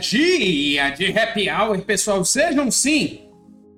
[0.00, 2.24] Dia de happy hour, pessoal.
[2.24, 3.20] Sejam sim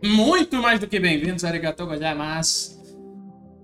[0.04, 2.78] muito mais do que bem-vindos, arigatou gozaimasu.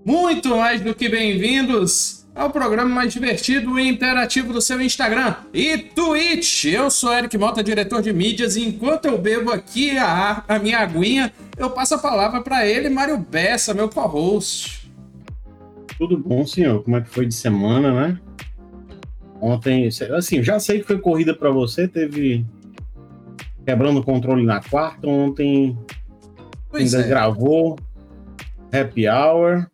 [0.04, 5.78] Muito mais do que bem-vindos ao programa mais divertido e interativo do seu Instagram e
[5.78, 6.66] Twitch.
[6.66, 10.78] Eu sou Eric Mota, diretor de mídias, e enquanto eu bebo aqui a, a minha
[10.78, 14.90] aguinha, eu passo a palavra para ele, Mário Bessa, meu co-host.
[15.96, 16.82] Tudo bom, senhor?
[16.82, 18.18] Como é que foi de semana, né?
[19.44, 22.46] Ontem, assim, já sei que foi corrida para você, teve
[23.62, 25.76] quebrando o controle na quarta, ontem
[26.70, 27.10] pois ainda é.
[27.10, 27.78] gravou
[28.72, 29.66] Happy Hour.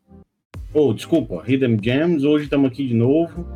[0.75, 3.47] Oh, desculpa, Hidden Gems, hoje estamos aqui de novo.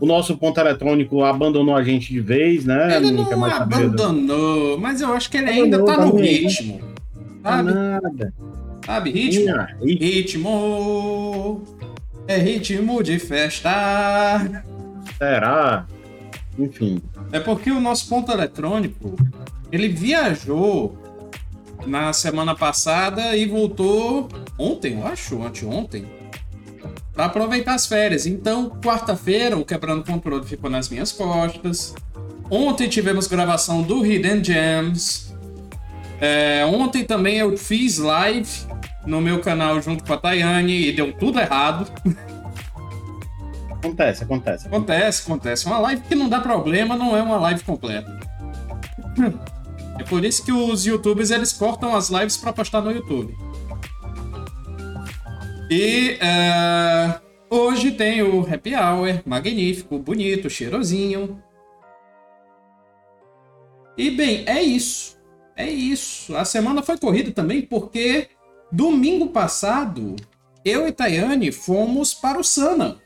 [0.00, 2.96] O nosso ponto eletrônico abandonou a gente de vez, né?
[2.96, 6.80] Ele não, não abandonou, mas eu acho que ele ainda tá no ritmo.
[7.42, 7.74] Sabe?
[7.74, 8.34] Nada.
[8.86, 9.54] Sabe, ritmo?
[9.82, 11.62] Ritmo.
[12.26, 14.64] É ritmo de festa.
[15.18, 15.86] Será?
[16.58, 17.02] Enfim.
[17.32, 19.16] É porque o nosso ponto eletrônico,
[19.70, 20.96] ele viajou
[21.86, 26.06] na semana passada e voltou ontem, eu acho, anteontem,
[27.12, 28.26] para aproveitar as férias.
[28.26, 31.94] Então, quarta-feira, o Quebrando Controle ficou nas minhas costas.
[32.50, 35.34] Ontem tivemos gravação do Hidden Gems.
[36.20, 38.48] É, ontem também eu fiz live
[39.06, 41.90] no meu canal junto com a Tayane e deu tudo errado.
[43.78, 44.66] Acontece, acontece.
[44.66, 45.66] Acontece, acontece.
[45.66, 48.18] Uma live que não dá problema não é uma live completa.
[49.98, 53.36] É por isso que os youtubers eles cortam as lives para postar no YouTube.
[55.70, 57.20] E uh,
[57.50, 61.42] hoje tem o Happy Hour, magnífico, bonito, cheirosinho.
[63.96, 65.18] E bem, é isso.
[65.56, 66.36] É isso.
[66.36, 68.28] A semana foi corrida também porque
[68.70, 70.14] domingo passado
[70.64, 72.98] eu e Tayane fomos para o Sana.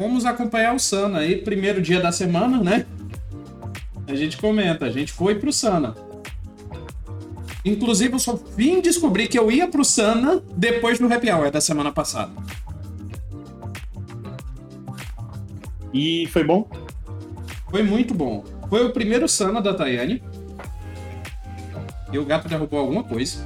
[0.00, 2.86] Vamos acompanhar o Sana aí, primeiro dia da semana, né?
[4.08, 5.94] A gente comenta, a gente foi pro Sana.
[7.62, 11.60] Inclusive, eu só vim descobrir que eu ia pro Sana depois do Happy Hour da
[11.60, 12.32] semana passada.
[15.92, 16.66] E foi bom?
[17.70, 18.42] Foi muito bom.
[18.70, 20.22] Foi o primeiro Sana da Tayane.
[22.10, 23.44] E o gato derrubou alguma coisa.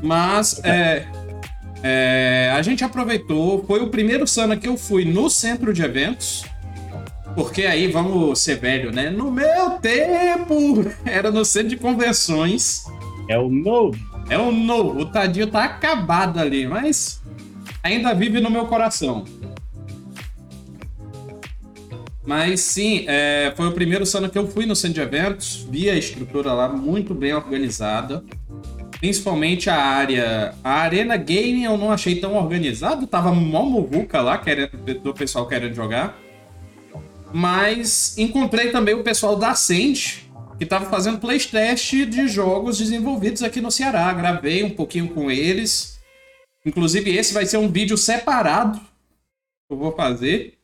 [0.00, 1.08] Mas, é,
[1.82, 6.44] é, a gente aproveitou, foi o primeiro Sana que eu fui no centro de eventos.
[7.34, 9.10] Porque aí vamos ser velho, né?
[9.10, 12.84] No meu tempo era no centro de convenções.
[13.28, 13.98] É o novo.
[14.28, 15.00] É o novo.
[15.00, 17.22] O tadinho tá acabado ali, mas
[17.82, 19.24] ainda vive no meu coração.
[22.26, 25.88] Mas sim, é, foi o primeiro Sana que eu fui no centro de eventos, vi
[25.88, 28.22] a estrutura lá muito bem organizada.
[28.98, 30.54] Principalmente a área.
[30.62, 35.46] A Arena Gaming eu não achei tão organizado, tava mó muvuca lá querendo, do pessoal
[35.46, 36.18] querendo jogar.
[37.32, 43.60] Mas encontrei também o pessoal da Ascend, que estava fazendo playtest de jogos desenvolvidos aqui
[43.60, 44.12] no Ceará.
[44.12, 45.98] Gravei um pouquinho com eles.
[46.66, 50.54] Inclusive, esse vai ser um vídeo separado que eu vou fazer.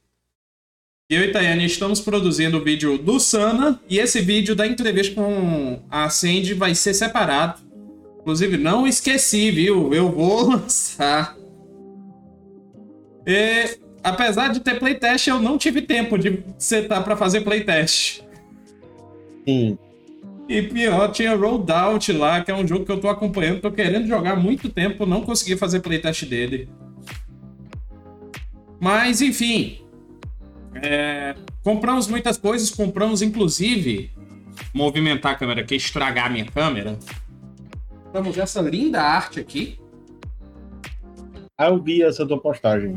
[1.08, 5.82] Eu e Tayane estamos produzindo o vídeo do Sana e esse vídeo da entrevista com
[5.90, 7.60] a Ascend vai ser separado.
[8.24, 9.92] Inclusive, não esqueci, viu?
[9.92, 11.36] Eu vou lançar.
[13.26, 18.22] E, apesar de ter playtest, eu não tive tempo de setar para fazer playtest.
[19.46, 19.76] Sim.
[20.48, 24.08] E pior, tinha Rollout lá, que é um jogo que eu tô acompanhando, tô querendo
[24.08, 26.66] jogar há muito tempo, não consegui fazer playtest dele.
[28.80, 29.80] Mas, enfim.
[30.82, 34.10] É, compramos muitas coisas, compramos inclusive
[34.72, 36.98] movimentar a câmera aqui, estragar a minha câmera.
[38.14, 39.76] Vamos ver essa linda arte aqui.
[41.58, 42.96] Ah, eu vi essa tua postagem.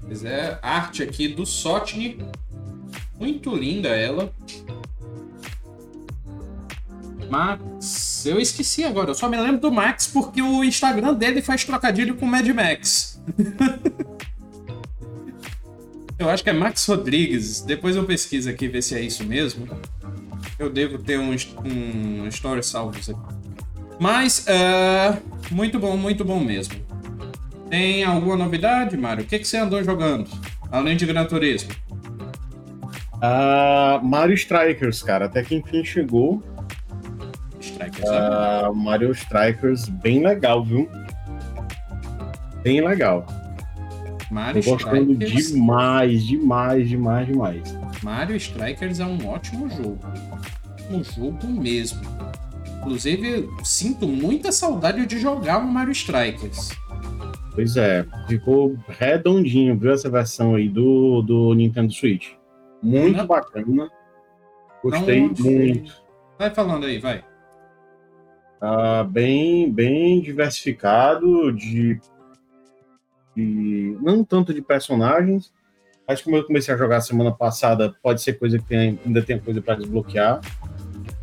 [0.00, 2.16] Pois é, arte aqui do Sotni.
[3.18, 4.32] Muito linda ela.
[7.28, 8.24] Max.
[8.24, 12.16] Eu esqueci agora, eu só me lembro do Max porque o Instagram dele faz trocadilho
[12.16, 13.20] com Mad Max.
[16.18, 17.60] eu acho que é Max Rodrigues.
[17.60, 19.68] Depois eu pesquiso aqui ver se é isso mesmo.
[20.58, 21.36] Eu devo ter um,
[21.66, 23.39] um story salvos aqui.
[24.00, 26.74] Mas, uh, muito bom, muito bom mesmo.
[27.68, 29.24] Tem alguma novidade, Mário?
[29.24, 30.26] O que, que você andou jogando?
[30.72, 31.70] Além de Gran Turismo.
[33.16, 35.26] Uh, Mario Strikers, cara.
[35.26, 36.42] Até que enfim chegou.
[37.60, 40.88] Strikers uh, Mario Strikers, bem legal, viu?
[42.62, 43.26] Bem legal.
[44.30, 45.52] Mario Tô gostando Strikers...
[45.52, 47.78] demais, demais, demais, demais.
[48.02, 49.98] Mario Strikers é um ótimo jogo.
[50.90, 52.00] Um jogo mesmo.
[52.80, 56.70] Inclusive, sinto muita saudade de jogar o Mario Strikers.
[57.54, 62.32] Pois é, ficou redondinho, viu essa versão aí do, do Nintendo Switch.
[62.82, 63.26] Muito Não.
[63.26, 63.90] bacana.
[64.82, 65.34] Gostei Não...
[65.38, 66.02] muito.
[66.38, 67.22] Vai falando aí, vai.
[68.62, 72.00] Uh, bem, bem diversificado de,
[73.36, 75.52] de, não tanto de personagens,
[76.06, 79.38] mas como eu comecei a jogar semana passada, pode ser coisa que tem, ainda tem
[79.38, 80.40] coisa para desbloquear,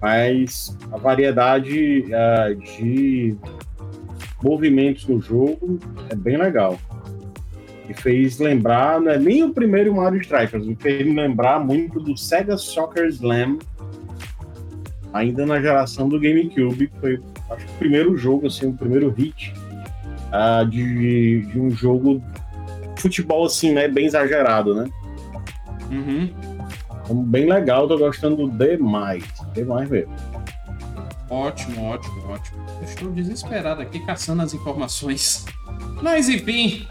[0.01, 3.35] mas a variedade uh, de
[4.43, 5.79] movimentos no jogo
[6.09, 6.77] é bem legal.
[7.89, 12.17] E fez lembrar, não é nem o primeiro Mario Strikers, me fez lembrar muito do
[12.17, 13.59] Sega Soccer Slam
[15.13, 17.19] ainda na geração do GameCube, foi
[17.49, 19.53] acho que o primeiro jogo, assim, o primeiro hit
[20.27, 22.21] uh, de, de um jogo
[22.97, 24.89] futebol assim, né, bem exagerado, né?
[25.89, 26.29] Uhum.
[27.09, 29.23] Bem legal, tô gostando demais,
[29.53, 30.13] demais mesmo.
[31.29, 32.65] Ótimo, ótimo, ótimo.
[32.83, 35.45] estou desesperado aqui caçando as informações.
[36.01, 36.85] Mas enfim,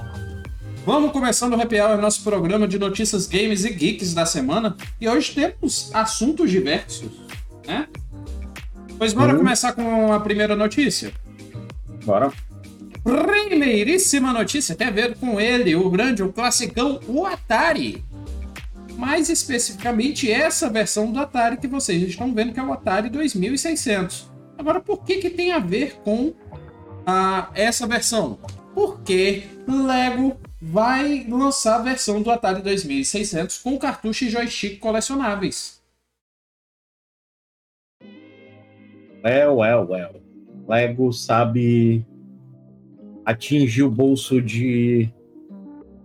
[0.85, 4.77] vamos começando o Happy Hour, nosso programa de notícias games e geeks da semana.
[5.01, 7.11] E hoje temos assuntos diversos,
[7.67, 7.87] né?
[8.99, 9.39] Pois bora uhum.
[9.39, 11.13] começar com a primeira notícia?
[12.05, 12.33] Bora.
[13.05, 18.05] Primeiríssima notícia tem a ver com ele, o grande, o classicão, o Atari.
[18.97, 24.31] Mais especificamente essa versão do Atari que vocês estão vendo, que é o Atari 2600.
[24.57, 26.33] Agora, por que, que tem a ver com
[27.05, 28.39] a, essa versão?
[28.75, 35.83] Porque Lego vai lançar a versão do Atari 2600 com cartucho e joystick colecionáveis.
[39.23, 40.23] Well, well, well.
[40.67, 42.05] Lego sabe
[43.25, 45.11] atingir o bolso de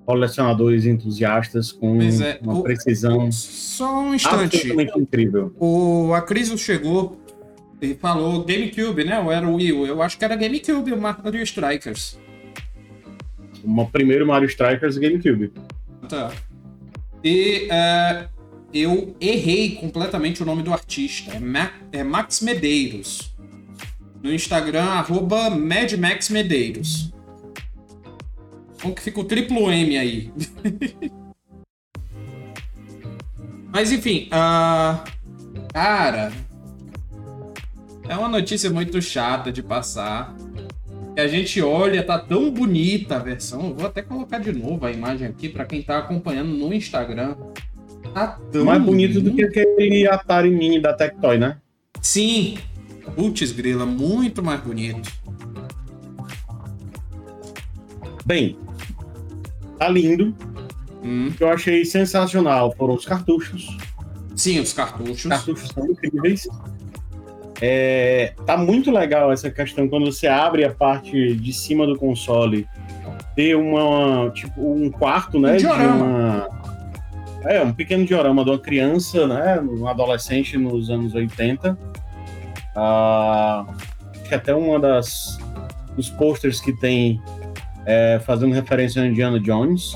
[0.06, 4.68] colecionadores entusiastas com é, uma o, precisão só um instante
[4.98, 5.54] incrível.
[5.60, 7.22] O Acriso chegou
[7.82, 9.20] e falou GameCube, né?
[9.20, 12.20] Ou era o Wii Eu acho que era GameCube, o Mario Strikers.
[13.64, 15.52] O primeiro Mario Strikers GameCube.
[16.08, 16.32] Tá.
[17.24, 18.28] E uh,
[18.74, 21.36] eu errei completamente o nome do artista.
[21.36, 23.36] É, Ma é Max Medeiros.
[24.22, 27.12] No Instagram, arroba Max Medeiros.
[28.82, 30.32] Como que fica o triplo M aí?
[33.72, 35.00] Mas enfim, uh,
[35.72, 36.32] cara,
[38.10, 40.36] é uma notícia muito chata de passar.
[41.14, 43.70] Que a gente olha, tá tão bonita a versão.
[43.70, 47.36] Eu vou até colocar de novo a imagem aqui para quem tá acompanhando no Instagram.
[48.14, 51.58] Tá tão mais bonito do que aquele Atari Mini da Tectoy, né?
[52.02, 52.58] Sim.
[53.16, 55.12] Putz, grila, muito mais bonito.
[58.26, 58.58] Bem,
[59.82, 60.36] tá lindo.
[61.04, 61.32] Hum.
[61.36, 63.76] Que eu achei sensacional foram os cartuchos.
[64.36, 65.18] Sim, os cartuchos.
[65.18, 66.48] Os cartuchos são incríveis.
[67.60, 72.68] É, tá muito legal essa questão quando você abre a parte de cima do console
[73.36, 76.50] ter uma tipo um quarto, né, um de uma
[77.44, 79.60] é, um pequeno diorama de uma criança, né?
[79.60, 81.78] Um adolescente nos anos 80.
[82.76, 83.66] Ah,
[84.12, 85.40] acho que até uma das
[85.96, 87.22] dos posters que tem
[87.86, 89.94] é, fazendo referência a Indiana Jones.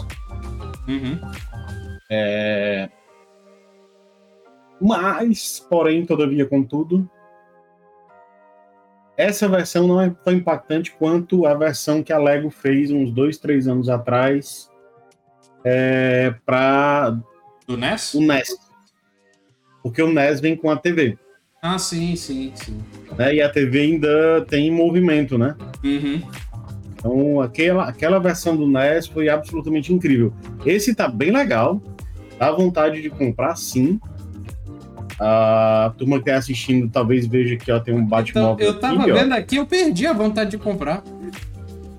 [0.88, 1.20] Uhum.
[2.10, 2.90] É,
[4.80, 7.10] mas, porém, todavia, contudo,
[9.18, 13.38] essa versão não é tão impactante quanto a versão que a Lego fez uns dois,
[13.38, 14.70] três anos atrás
[15.64, 17.18] é, para
[17.66, 18.14] do NES?
[18.14, 18.56] O NES.
[19.82, 21.18] Porque o NES vem com a TV.
[21.62, 22.80] Ah, sim, sim, sim.
[23.18, 23.36] Né?
[23.36, 25.56] E a TV ainda tem movimento, né?
[25.84, 26.22] Uhum.
[27.06, 30.34] Então, aquela, aquela versão do NES foi absolutamente incrível.
[30.66, 31.80] Esse tá bem legal.
[32.40, 34.00] Dá vontade de comprar, sim.
[35.20, 38.54] A turma que tá assistindo talvez veja que ó, tem um Batmóvel.
[38.56, 39.38] Então, eu tava aqui, vendo ó.
[39.38, 41.04] aqui, eu perdi a vontade de comprar.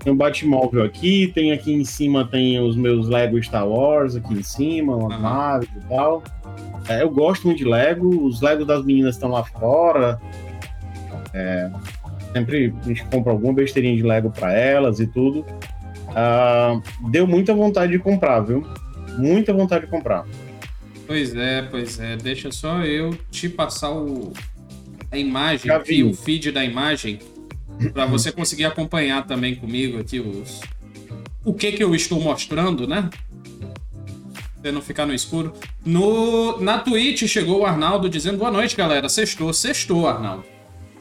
[0.03, 4.33] Tem um Batmóvel aqui, tem aqui em cima tem os meus Lego Star Wars aqui
[4.33, 5.21] em cima, umas uhum.
[5.21, 6.21] naves e tal.
[6.89, 10.19] É, eu gosto muito de Lego, os Legos das meninas estão lá fora.
[11.33, 11.71] É,
[12.33, 15.45] sempre a gente compra alguma besteirinha de Lego para elas e tudo.
[16.09, 18.65] Uh, deu muita vontade de comprar, viu?
[19.17, 20.25] Muita vontade de comprar.
[21.05, 22.17] Pois é, pois é.
[22.17, 24.33] Deixa só eu te passar o,
[25.11, 27.19] a imagem aqui, o feed da imagem
[27.93, 30.61] para você conseguir acompanhar também comigo aqui os
[31.45, 33.09] o que que eu estou mostrando, né?
[34.61, 35.53] Você não ficar no escuro.
[35.85, 39.07] No, na Twitch chegou o Arnaldo dizendo boa noite, galera.
[39.07, 40.43] Sextou, sextou, Arnaldo.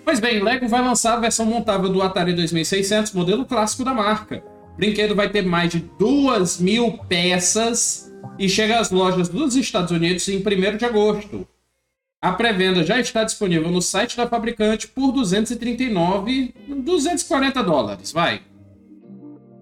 [0.07, 4.41] Pois bem, Lego vai lançar a versão montável do Atari 2600, modelo clássico da marca.
[4.73, 9.91] O brinquedo vai ter mais de 2 mil peças e chega às lojas dos Estados
[9.91, 11.45] Unidos em 1 de agosto.
[12.23, 18.43] A pré-venda já está disponível no site da fabricante por 239, 240 dólares, vai.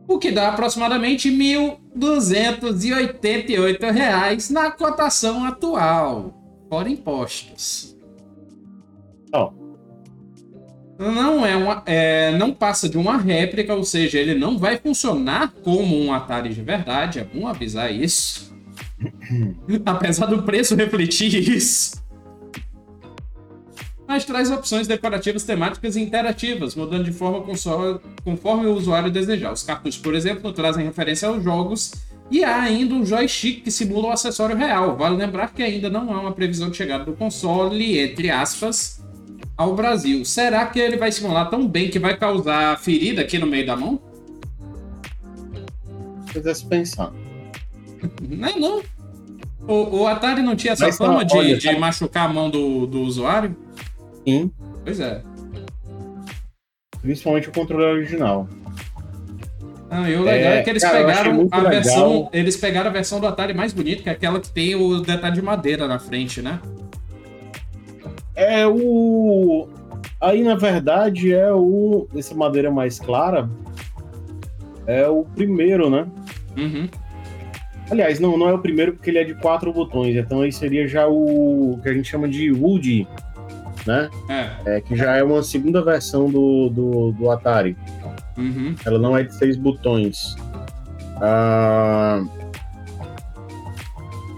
[0.06, 6.34] O que dá aproximadamente mil 288 reais na cotação atual,
[6.68, 7.96] fora impostos.
[9.32, 9.63] Ó,
[10.98, 15.52] Não é uma, é, não passa de uma réplica, ou seja, ele não vai funcionar
[15.62, 17.18] como um Atari de verdade.
[17.18, 18.54] É bom avisar isso.
[19.84, 22.02] Apesar do preço refletir isso.
[24.06, 29.52] Mas traz opções decorativas temáticas e interativas, mudando de forma console- conforme o usuário desejar.
[29.52, 31.92] Os cartuchos, por exemplo, trazem referência aos jogos
[32.30, 34.96] e há ainda um joystick que simula o acessório real.
[34.96, 39.02] Vale lembrar que ainda não há uma previsão de chegada do console, entre aspas,
[39.56, 40.24] ao Brasil.
[40.24, 43.76] Será que ele vai simular tão bem que vai causar ferida aqui no meio da
[43.76, 44.00] mão?
[46.26, 47.12] se quisesse pensar.
[48.28, 48.82] Não é não.
[49.66, 52.50] O, o Atari não tinha essa Mas fama de, olha, de tá- machucar a mão
[52.50, 53.56] do, do usuário?
[54.26, 54.50] Sim,
[54.84, 55.22] Pois é.
[57.00, 58.48] principalmente o controle original.
[59.90, 61.70] Ah, e o legal é, É, que eles cara, pegaram a legal.
[61.70, 62.30] versão.
[62.32, 65.36] Eles pegaram a versão do Atari mais bonita, que é aquela que tem o detalhe
[65.36, 66.58] de madeira na frente, né?
[68.34, 69.68] É o.
[70.20, 72.08] Aí, na verdade, é o.
[72.16, 73.48] Essa madeira mais clara.
[74.86, 76.06] É o primeiro, né?
[76.56, 76.88] Uhum.
[77.90, 80.16] Aliás, não, não é o primeiro porque ele é de quatro botões.
[80.16, 83.06] Então aí seria já o que a gente chama de Woody,
[83.86, 84.10] né?
[84.28, 84.76] É.
[84.76, 87.76] É, que já é uma segunda versão do, do, do Atari.
[88.36, 88.74] Uhum.
[88.84, 90.34] Ela não é de seis botões.
[91.20, 92.24] Ah,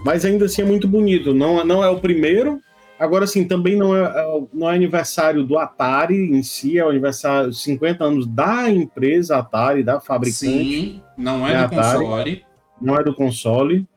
[0.05, 1.33] Mas ainda assim é muito bonito.
[1.33, 2.61] Não, não é o primeiro.
[2.99, 6.89] Agora, sim, também não é, é- não é aniversário do Atari em si, é o
[6.89, 10.35] aniversário 50 anos da empresa Atari, da fabricante.
[10.37, 11.99] Sim, não é, É do Atari.
[11.99, 12.45] console.
[12.81, 13.87] não é do console.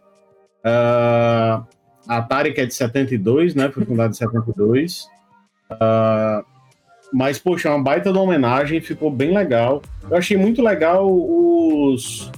[0.64, 1.62] Ah,
[2.06, 3.70] a Atari, que é de 72, né?
[3.70, 5.08] Foi fundada em 72.
[5.70, 6.42] Ah,
[7.12, 9.82] mas, poxa, é uma baita de uma homenagem, ficou bem legal.
[10.10, 12.30] Eu achei muito legal os,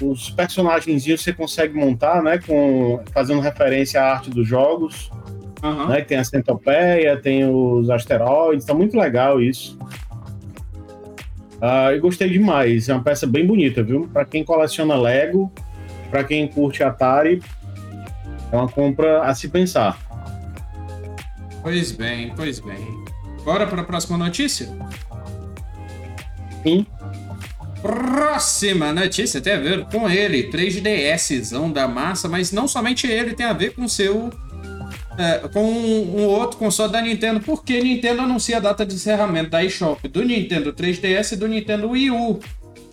[0.00, 2.38] os personagens que você consegue montar, né?
[2.38, 5.10] Com, fazendo referência à arte dos jogos.
[5.62, 5.88] Aham.
[5.88, 9.78] Né, tem a centopeia, tem os asteroides, tá muito legal isso.
[11.60, 14.08] Ah, eu gostei demais, é uma peça bem bonita, viu?
[14.12, 15.52] Para quem coleciona Lego,
[16.10, 17.42] para quem curte Atari,
[18.52, 19.98] é uma compra a se pensar.
[21.62, 22.86] Pois bem, pois bem.
[23.44, 24.68] Bora para a próxima notícia?
[26.62, 26.86] Sim.
[27.82, 33.46] Próxima notícia tem a ver com ele, 3DSzão da massa, mas não somente ele, tem
[33.46, 34.30] a ver com seu.
[35.18, 39.50] É, com um, um outro console da Nintendo, porque Nintendo anuncia a data de encerramento
[39.50, 42.38] da eShop do Nintendo 3DS e do Nintendo Wii U,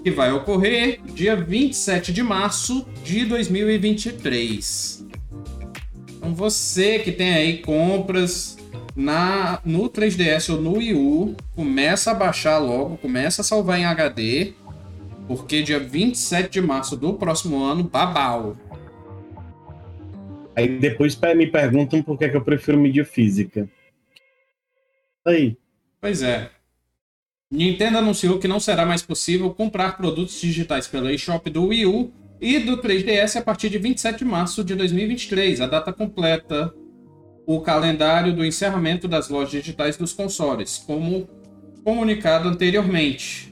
[0.03, 5.05] que vai ocorrer dia 27 de março de 2023.
[6.17, 8.58] Então você que tem aí compras
[8.96, 13.86] na no 3DS ou no Wii U, começa a baixar logo, começa a salvar em
[13.86, 14.53] HD,
[15.27, 18.58] porque dia 27 de março do próximo ano, babau.
[20.56, 23.70] Aí depois me perguntam por que, que eu prefiro mídia física.
[25.26, 25.58] Aí,
[26.06, 26.52] Pois é.
[27.52, 32.14] Nintendo anunciou que não será mais possível comprar produtos digitais pela eShop do Wii U
[32.40, 35.62] e do 3DS a partir de 27 de março de 2023.
[35.62, 36.72] A data completa
[37.48, 41.28] o calendário do encerramento das lojas digitais dos consoles, como
[41.84, 43.52] comunicado anteriormente.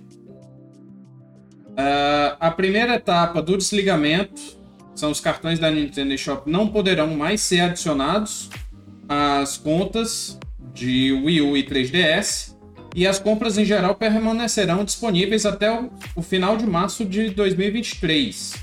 [1.75, 4.59] Ah, a primeira etapa do desligamento
[4.95, 8.49] são os cartões da Nintendo eShop não poderão mais ser adicionados
[9.09, 10.37] às contas
[10.73, 12.53] de Wii U e 3DS
[12.95, 18.53] e as compras em geral permanecerão disponíveis até o, o final de março de 2023.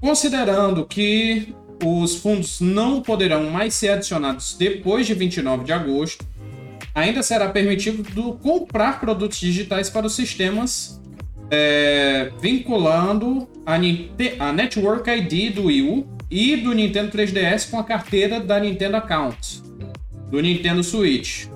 [0.00, 6.24] Considerando que os fundos não poderão mais ser adicionados depois de 29 de agosto,
[6.94, 10.95] ainda será permitido do- comprar produtos digitais para os sistemas
[11.50, 17.84] é, vinculando a, a Network ID do Wii U e do Nintendo 3DS com a
[17.84, 19.62] carteira da Nintendo Account
[20.30, 21.46] do Nintendo Switch.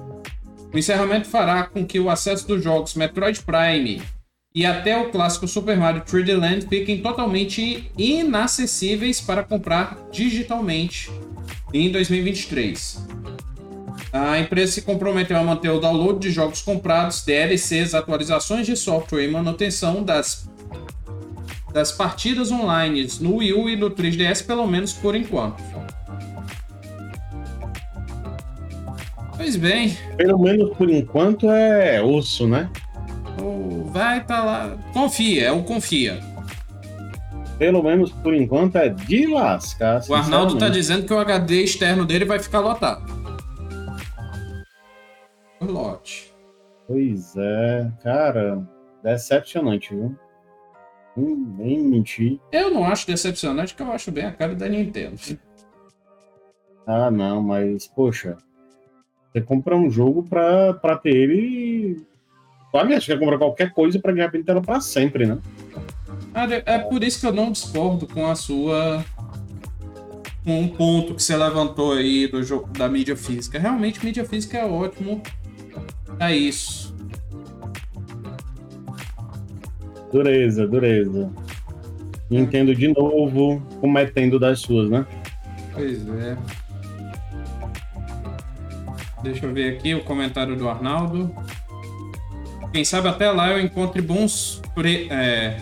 [0.72, 4.00] O encerramento fará com que o acesso dos jogos Metroid Prime
[4.54, 11.10] e até o clássico Super Mario 3D Land fiquem totalmente inacessíveis para comprar digitalmente
[11.72, 13.09] em 2023.
[14.12, 19.24] A empresa se comprometeu a manter o download de jogos comprados, DLCs, atualizações de software
[19.24, 20.48] e manutenção das,
[21.72, 25.62] das partidas online no Wii U e no 3DS, pelo menos por enquanto.
[29.36, 32.68] Pois bem, pelo menos por enquanto é osso, né?
[33.90, 34.76] vai tá lá.
[34.92, 36.20] Confia, é o confia.
[37.58, 40.00] Pelo menos por enquanto é de lascar.
[40.08, 43.19] O Arnaldo tá dizendo que o HD externo dele vai ficar lotado.
[45.60, 46.34] O lote.
[46.86, 48.66] Pois é, cara,
[49.02, 50.16] decepcionante, viu?
[51.16, 52.40] Nem, nem mentir.
[52.50, 55.16] Eu não acho decepcionante, porque eu acho bem a cara da Nintendo.
[56.86, 58.38] Ah, não, mas, poxa,
[59.32, 62.04] você compra um jogo pra, pra ter ele.
[62.74, 65.38] Aliás, você quer comprar qualquer coisa pra ganhar ele tela pra sempre, né?
[66.64, 69.04] É por isso que eu não discordo com a sua.
[70.44, 73.58] Com um ponto que você levantou aí do jogo da mídia física.
[73.58, 75.22] Realmente, mídia física é ótimo.
[76.18, 76.94] É isso.
[80.12, 81.30] Dureza, dureza.
[82.28, 85.06] Nintendo de novo, cometendo das suas, né?
[85.72, 86.36] Pois é.
[89.22, 91.34] Deixa eu ver aqui o comentário do Arnaldo.
[92.72, 95.08] Quem sabe até lá eu encontre bons, pre...
[95.10, 95.58] é...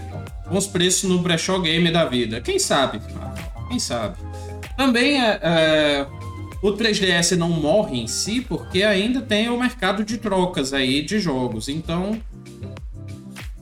[0.48, 2.40] bons preços no brechó game da vida.
[2.40, 3.00] Quem sabe?
[3.68, 4.16] Quem sabe?
[4.76, 6.06] Também é, é...
[6.62, 11.18] o 3DS não morre em si porque ainda tem o mercado de trocas aí de
[11.20, 11.68] jogos.
[11.68, 12.20] Então,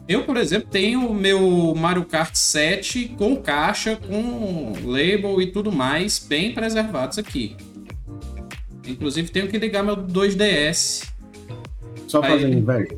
[0.08, 5.70] eu, por exemplo, tenho o meu Mario Kart 7 com caixa, com label e tudo
[5.72, 7.56] mais bem preservados aqui.
[8.86, 11.08] Inclusive, tenho que ligar meu 2DS.
[12.06, 12.96] Só Aí- fazendo inveja.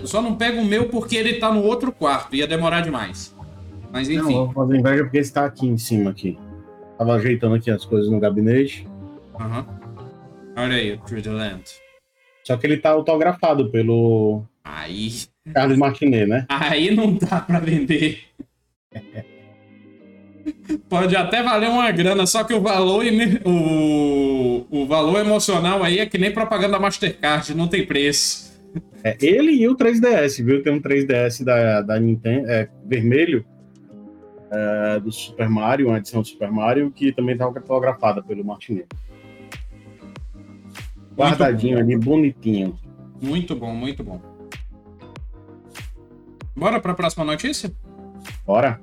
[0.00, 2.34] Eu só não pego o meu porque ele tá no outro quarto.
[2.34, 3.32] Ia demorar demais.
[3.92, 4.32] Mas Não, enfim.
[4.32, 6.36] vou fazer inveja porque está aqui em cima aqui.
[7.02, 8.86] Tava ajeitando aqui as coisas no gabinete.
[9.34, 9.66] Aham.
[10.56, 11.64] Olha aí, o Through the Land.
[12.44, 15.10] Só que ele tá autografado pelo Aí.
[15.52, 16.46] Carlos Martinet, né?
[16.48, 18.20] Aí não dá pra vender.
[20.88, 23.04] Pode até valer uma grana, só que o valor,
[23.44, 28.52] o, o valor emocional aí é que nem propaganda Mastercard, não tem preço.
[29.02, 30.62] É ele e o 3DS, viu?
[30.62, 33.44] Tem um 3DS da, da Nintendo, é, vermelho,
[34.52, 38.86] é, do Super Mario, uma edição do Super Mario, que também tá autografada pelo Martinet.
[41.16, 42.78] Guardadinho ali, bonitinho.
[43.20, 44.20] Muito bom, muito bom.
[46.54, 47.72] Bora pra próxima notícia?
[48.46, 48.78] Bora?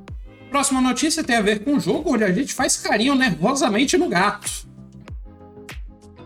[0.49, 4.09] Próxima notícia tem a ver com um jogo onde a gente faz carinho nervosamente no
[4.09, 4.67] gato.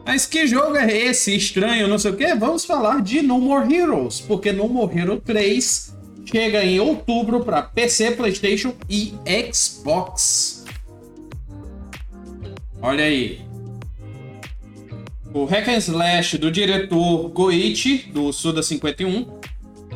[0.05, 1.35] Mas que jogo é esse?
[1.35, 2.33] Estranho, não sei o quê?
[2.35, 5.92] Vamos falar de No More Heroes, porque No More Hero 3
[6.25, 9.13] chega em outubro para PC, PlayStation e
[9.53, 10.65] Xbox.
[12.81, 13.41] Olha aí.
[15.33, 19.39] O Hack and Slash do diretor Goichi, do Suda 51,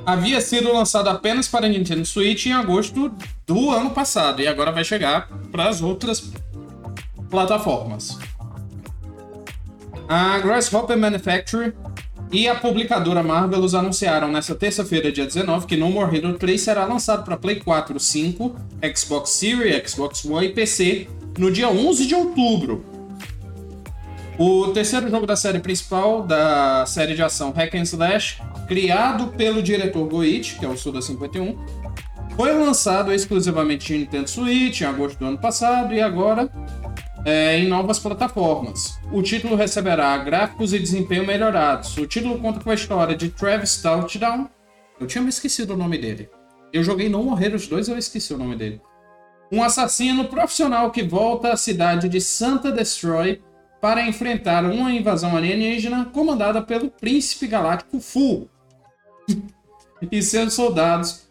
[0.05, 3.11] havia sido lançado apenas para Nintendo Switch em agosto
[3.45, 6.31] do ano passado e agora vai chegar para as outras
[7.29, 8.17] plataformas.
[10.07, 11.73] A Grasshopper Manufacturing
[12.31, 16.85] e a publicadora Marvelous anunciaram nesta terça-feira, dia 19, que No More Hero 3 será
[16.85, 18.55] lançado para Play 4, 5,
[18.95, 22.83] Xbox Series, Xbox One e PC no dia 11 de outubro.
[24.37, 29.63] O terceiro jogo da série principal da série de ação Hack and Slash, criado pelo
[29.63, 31.57] diretor Goichi, que é o Suda 51,
[32.35, 36.47] foi lançado exclusivamente de Nintendo Switch em agosto do ano passado e agora
[37.27, 38.97] é, em novas plataformas.
[39.11, 41.97] O título receberá gráficos e desempenho melhorados.
[41.97, 44.49] O título conta com a história de Travis Touchdown.
[44.97, 46.29] Eu tinha me esquecido o nome dele.
[46.71, 48.81] Eu joguei No Morrer os dois, eu esqueci o nome dele.
[49.51, 53.41] Um assassino profissional que volta à cidade de Santa Destroy
[53.81, 58.49] para enfrentar uma invasão alienígena comandada pelo Príncipe Galáctico Fu
[60.09, 61.27] e seus soldados.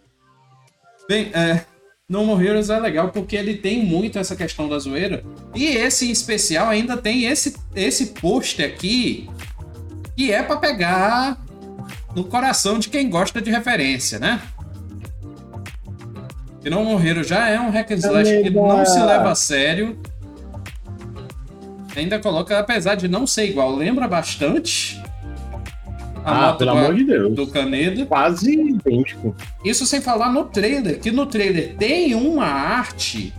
[1.09, 1.65] Bem, é,
[2.09, 5.25] No More Heroes é legal porque ele tem muito essa questão da zoeira.
[5.57, 9.29] E esse em especial ainda tem esse, esse post aqui
[10.17, 11.45] que é para pegar
[12.15, 14.41] no coração de quem gosta de referência, né?
[16.65, 19.35] E No More Heroes já é um hack and slash que não se leva a
[19.35, 19.99] sério.
[21.97, 24.96] Ainda coloca, apesar de não ser igual, lembra bastante
[26.31, 27.35] ah, moto pelo do, amor de Deus.
[27.35, 28.07] do Caneda.
[28.07, 29.35] Quase idêntico.
[29.65, 33.33] Isso sem falar no trailer, que no trailer tem uma arte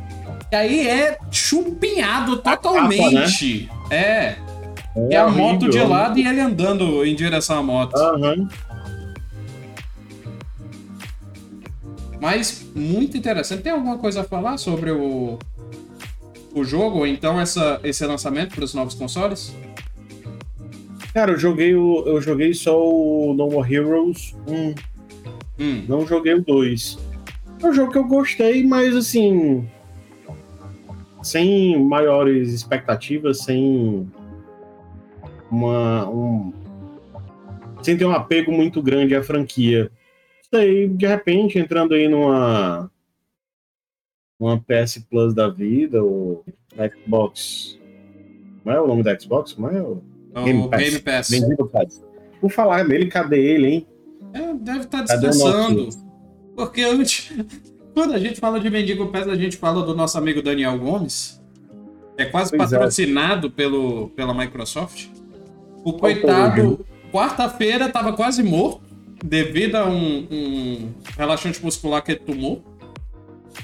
[0.49, 3.69] que aí é chupinhado totalmente.
[3.89, 4.35] É.
[5.11, 7.95] É, a moto de lado e ele andando em direção à moto.
[7.95, 8.47] Aham.
[12.19, 13.61] Mas muito interessante.
[13.61, 15.37] Tem alguma coisa a falar sobre o,
[16.51, 19.53] o jogo, ou então essa, esse lançamento para os novos consoles?
[21.17, 24.75] Cara, eu joguei, o, eu joguei só o No More Heroes 1,
[25.59, 26.99] Hum, não joguei o 2.
[27.59, 29.67] É um jogo que eu gostei, mas assim.
[31.23, 34.07] Sem maiores expectativas, sem
[35.49, 36.07] uma.
[36.07, 36.53] Um,
[37.81, 39.89] sem ter um apego muito grande à franquia.
[40.53, 42.91] Sei, de repente, entrando aí numa.
[44.39, 47.79] Uma PS Plus da vida, ou Xbox.
[48.61, 49.53] Como é o nome da Xbox?
[49.53, 49.99] Como é o.
[50.41, 50.81] o Game Pass.
[50.81, 51.29] Game Pass.
[51.29, 52.03] Vendido Pass.
[52.39, 53.87] Por falar nele, cadê ele, hein?
[54.33, 55.89] É, deve estar o descansando.
[56.55, 57.31] Porque antes.
[57.97, 61.41] quando a gente fala de Mendigo Pés, a gente fala do nosso amigo Daniel Gomes.
[62.15, 62.75] É quase Pois é.
[62.75, 65.07] patrocinado pelo, pela Microsoft.
[65.83, 68.81] O coitado, quarta-feira, tava quase morto
[69.23, 72.63] devido a um, um relaxante muscular que ele tomou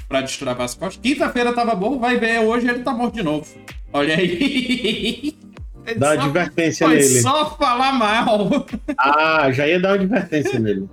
[0.08, 1.00] pra destravar as costas.
[1.02, 3.46] Quinta-feira tava bom, vai ver hoje ele tá morto de novo.
[3.92, 5.36] Olha aí.
[5.86, 7.22] Ele Dá só- advertência Foi nele.
[7.22, 8.50] só falar mal.
[8.98, 10.88] Ah, já ia dar uma advertência nele.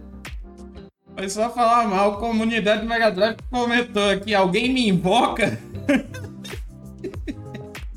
[1.16, 2.18] Foi só falar mal.
[2.18, 4.34] Comunidade Mega Drive comentou aqui.
[4.34, 5.58] Alguém me invoca?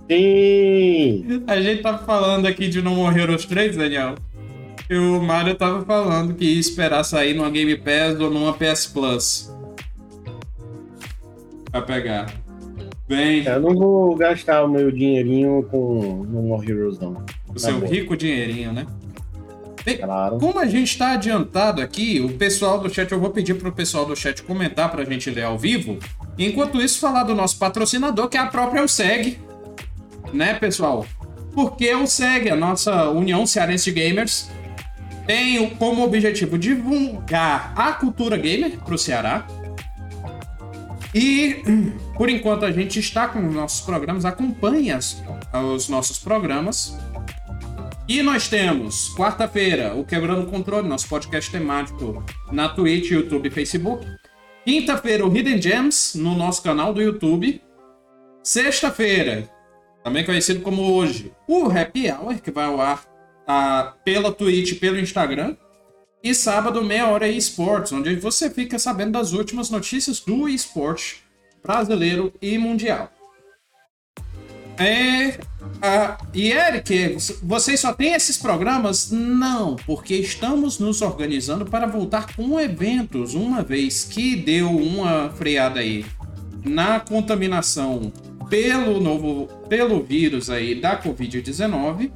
[0.09, 1.43] Sim!
[1.47, 4.15] A gente tava falando aqui de não morrer os três, Daniel.
[4.89, 8.85] E o Mario tava falando que ia esperar sair numa Game Pass ou numa PS
[8.87, 9.51] Plus.
[11.71, 12.27] Pra pegar.
[13.07, 17.23] Bem, Eu não vou gastar o meu dinheirinho com No More Heroes, não.
[17.53, 18.85] o seu rico dinheirinho, né?
[19.85, 20.37] Bem, Claro.
[20.39, 24.05] Como a gente está adiantado aqui, o pessoal do chat, eu vou pedir pro pessoal
[24.05, 25.97] do chat comentar pra gente ler ao vivo.
[26.39, 29.37] Enquanto isso, falar do nosso patrocinador, que é a própria USEG.
[30.31, 31.05] Né, pessoal?
[31.53, 34.49] Porque a USEG, a nossa União Cearense de Gamers,
[35.27, 39.45] tem o- como objetivo divulgar a cultura gamer pro Ceará.
[41.13, 41.61] E,
[42.17, 45.21] por enquanto, a gente está com os nossos programas, acompanhe as-
[45.75, 46.97] os nossos programas.
[48.07, 53.51] E nós temos, quarta-feira, o Quebrando o Controle, nosso podcast temático na Twitch, YouTube e
[53.51, 54.05] Facebook.
[54.65, 57.61] Quinta-feira, o Hidden Gems, no nosso canal do YouTube.
[58.43, 59.49] Sexta-feira,
[60.03, 63.03] também conhecido como hoje, o Happy Hour, que vai ao ar
[63.47, 65.55] ah, pela Twitch e pelo Instagram.
[66.23, 71.21] E sábado, meia hora esportes, onde você fica sabendo das últimas notícias do esporte
[71.61, 73.11] brasileiro e mundial.
[74.77, 75.37] É,
[75.81, 79.11] ah, e Eric, vocês só têm esses programas?
[79.11, 85.81] Não, porque estamos nos organizando para voltar com eventos, uma vez que deu uma freada
[85.81, 86.05] aí
[86.63, 88.13] na contaminação
[88.49, 92.11] pelo novo pelo vírus aí da Covid-19.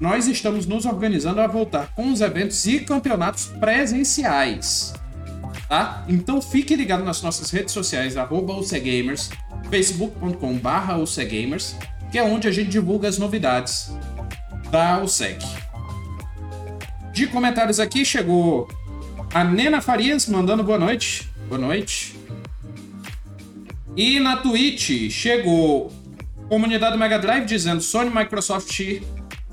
[0.00, 4.94] Nós estamos nos organizando a voltar com os eventos e campeonatos presenciais.
[5.68, 6.04] Tá?
[6.06, 9.30] Então fique ligado nas nossas redes sociais, arroba UCGamers,
[9.70, 11.74] facebook.com barra UCGamers,
[12.12, 13.90] que é onde a gente divulga as novidades
[14.70, 15.38] da USEG.
[17.12, 18.68] De comentários aqui chegou
[19.32, 21.28] a Nena Farias mandando boa noite.
[21.48, 22.14] Boa noite.
[23.96, 25.90] E na Twitch chegou
[26.48, 29.00] comunidade Mega Drive dizendo Sony, Microsoft,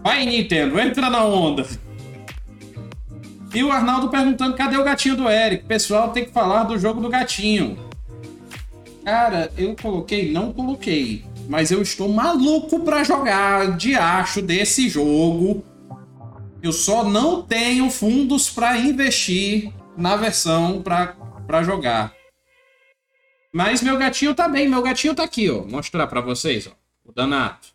[0.04, 1.66] vai Nintendo, entra na onda.
[3.54, 5.66] E o Arnaldo perguntando cadê o gatinho do Eric?
[5.66, 7.78] Pessoal, tem que falar do jogo do gatinho.
[9.06, 15.64] Cara, eu coloquei, não coloquei, mas eu estou maluco pra jogar de acho desse jogo.
[16.62, 22.14] Eu só não tenho fundos pra investir na versão pra jogar.
[23.54, 25.64] Mas meu gatinho tá bem, meu gatinho tá aqui, ó.
[25.66, 26.72] Mostrar pra vocês, ó.
[27.06, 27.73] O Danato.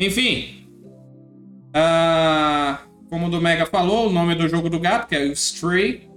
[0.00, 0.66] Enfim.
[1.72, 5.32] ah, como o do Mega falou, o nome do jogo do gato, que é o
[5.32, 6.08] Stray.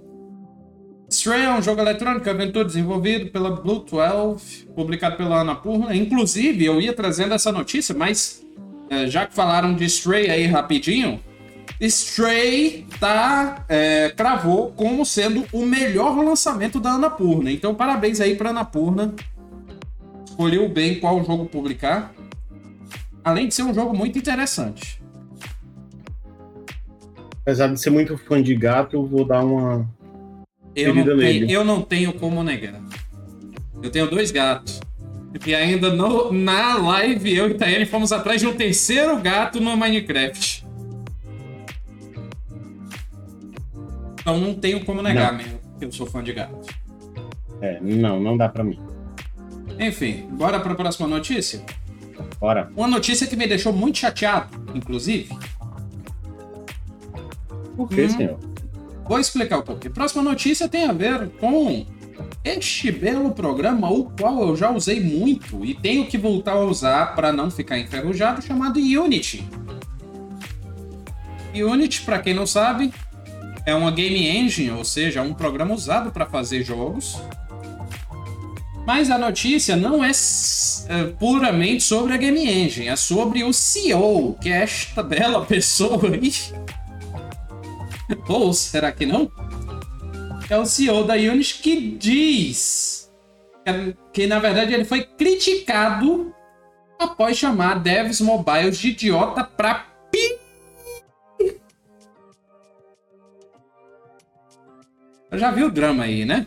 [1.10, 5.94] Stray é um jogo eletrônico, aventura desenvolvido pela Blue 12, publicado pela Annapurna.
[5.94, 8.44] Inclusive, eu ia trazendo essa notícia, mas
[8.90, 11.20] eh, já que falaram de Stray aí rapidinho,
[11.80, 17.52] Stray tá, é, cravou como sendo o melhor lançamento da Annapurna.
[17.52, 19.14] Então, parabéns aí pra Annapurna.
[20.24, 22.12] Escolheu bem qual jogo publicar.
[23.28, 25.02] Além de ser um jogo muito interessante.
[27.42, 29.86] Apesar de ser muito fã de gato, eu vou dar uma.
[30.74, 32.80] Eu não, tenho, eu não tenho como negar.
[33.82, 34.80] Eu tenho dois gatos.
[35.46, 39.76] E ainda no- na live, eu e Tayane fomos atrás de um terceiro gato no
[39.76, 40.66] Minecraft.
[44.20, 45.38] Então não tenho como negar Não.
[45.38, 46.74] mesmo que eu sou fã de gato.
[47.60, 48.80] É, não, não dá pra mim.
[49.78, 51.62] Enfim, bora para a próxima notícia?
[52.40, 52.70] Bora.
[52.76, 55.36] Uma notícia que me deixou muito chateado, inclusive.
[57.76, 58.08] Por que, Hum.
[58.10, 58.38] senhor?
[59.08, 59.88] Vou explicar o porquê.
[59.88, 61.86] Próxima notícia tem a ver com
[62.44, 67.14] este belo programa, o qual eu já usei muito e tenho que voltar a usar
[67.14, 69.44] para não ficar enferrujado, chamado Unity.
[71.54, 72.92] Unity, para quem não sabe,
[73.64, 77.18] é uma game engine, ou seja, um programa usado para fazer jogos.
[78.88, 80.10] Mas a notícia não é,
[80.88, 86.00] é, puramente sobre a game engine, é sobre o CEO, que é esta bela pessoa
[86.10, 86.32] aí.
[88.26, 89.30] Ou será que não?
[90.48, 93.12] É o CEO da Unity que diz
[93.62, 96.34] que, que, na verdade ele foi criticado
[96.98, 100.38] após chamar devs mobiles de idiota pra pi.
[105.34, 106.46] Já viu o drama aí, né?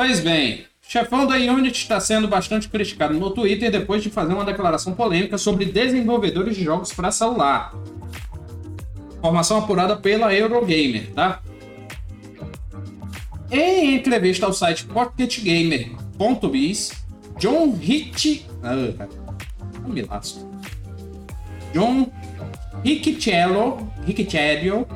[0.00, 4.46] Pois bem, chefão da Unity está sendo bastante criticado no Twitter depois de fazer uma
[4.46, 7.74] declaração polêmica sobre desenvolvedores de jogos para celular.
[9.18, 11.42] Informação apurada pela Eurogamer, tá?
[13.50, 16.92] Em entrevista ao site PocketGamer.biz,
[17.38, 18.46] John Hitch...
[18.62, 19.06] Ah,
[19.86, 20.50] me lasco.
[21.74, 22.10] John
[22.82, 24.88] Ricciello, Ricciello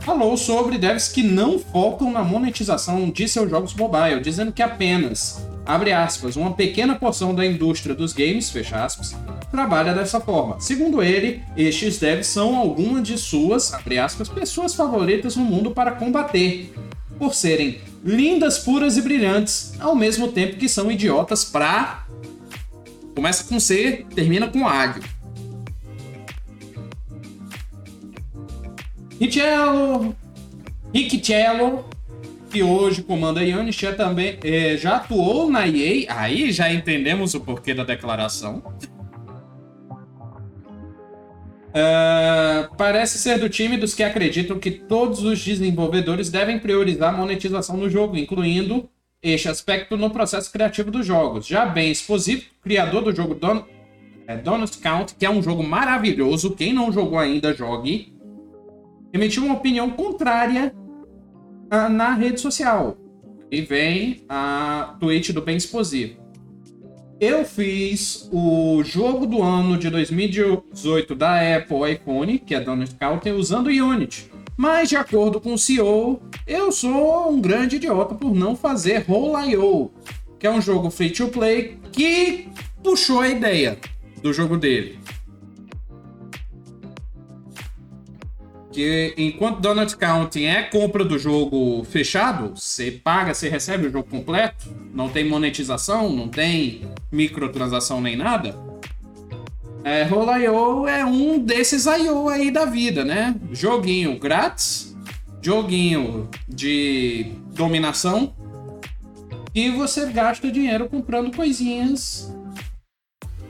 [0.00, 5.46] falou sobre devs que não focam na monetização de seus jogos mobile, dizendo que apenas,
[5.66, 9.14] abre aspas, uma pequena porção da indústria dos games, fecha aspas,
[9.50, 10.60] trabalha dessa forma.
[10.60, 15.92] Segundo ele, estes devs são algumas de suas, abre aspas, pessoas favoritas no mundo para
[15.92, 16.72] combater,
[17.18, 22.06] por serem lindas, puras e brilhantes, ao mesmo tempo que são idiotas pra.
[23.14, 25.02] Começa com C, termina com ádio.
[29.20, 30.14] Richello,
[30.94, 31.84] Ricciello,
[32.50, 37.34] que hoje comanda a Unity, é também, é, já atuou na EA, aí já entendemos
[37.34, 38.62] o porquê da declaração.
[41.68, 47.16] Uh, parece ser do time dos que acreditam que todos os desenvolvedores devem priorizar a
[47.16, 48.88] monetização no jogo, incluindo
[49.22, 51.46] este aspecto no processo criativo dos jogos.
[51.46, 53.64] Já bem Exposito, criador do jogo Don
[54.26, 58.17] é, Donut Count, que é um jogo maravilhoso, quem não jogou ainda, jogue
[59.12, 60.74] emitiu uma opinião contrária
[61.90, 62.96] na rede social.
[63.50, 66.16] E vem a tweet do Ben Exposivo.
[67.20, 73.34] Eu fiz o jogo do ano de 2018 da Apple iPhone, que é Donald Counter,
[73.34, 74.30] usando Unity.
[74.56, 79.90] Mas, de acordo com o CEO, eu sou um grande idiota por não fazer Roll.io,
[80.38, 82.48] que é um jogo free to play que
[82.82, 83.78] puxou a ideia
[84.22, 84.98] do jogo dele.
[88.72, 94.08] Que enquanto Donut Counting é compra do jogo fechado, você paga, você recebe o jogo
[94.08, 98.54] completo, não tem monetização, não tem microtransação nem nada.
[99.84, 102.28] É, Roll.io é um desses I.O.
[102.28, 103.34] aí da vida, né?
[103.52, 104.94] Joguinho grátis,
[105.40, 108.34] joguinho de dominação,
[109.54, 112.32] e você gasta dinheiro comprando coisinhas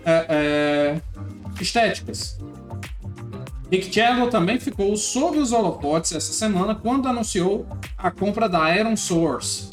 [0.04, 1.00] é, é,
[1.61, 2.38] estéticas.
[3.70, 7.66] Rick Cello também ficou sob os holofotes essa semana quando anunciou
[7.98, 9.68] a compra da Iron Source,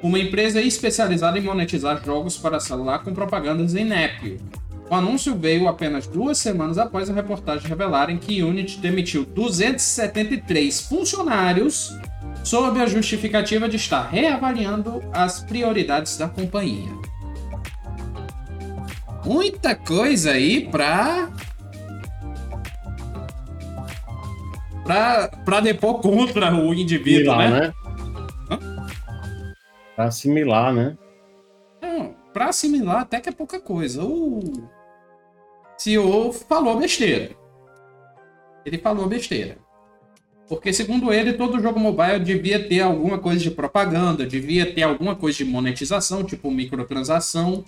[0.00, 4.40] uma empresa especializada em monetizar jogos para celular com propagandas em app.
[4.88, 11.92] O anúncio veio apenas duas semanas após a reportagem revelarem que Unity demitiu 273 funcionários
[12.44, 16.90] sob a justificativa de estar reavaliando as prioridades da companhia.
[19.24, 21.30] Muita coisa aí para
[24.90, 27.60] pra, pra depor contra o indivíduo, assimilar, né?
[27.60, 27.74] né?
[29.94, 30.98] Pra assimilar, né?
[31.80, 34.02] Não, pra assimilar até que é pouca coisa.
[34.02, 34.40] O
[35.78, 37.30] CEO falou besteira.
[38.64, 39.58] Ele falou besteira.
[40.48, 45.14] Porque, segundo ele, todo jogo mobile devia ter alguma coisa de propaganda, devia ter alguma
[45.14, 47.64] coisa de monetização, tipo microtransação.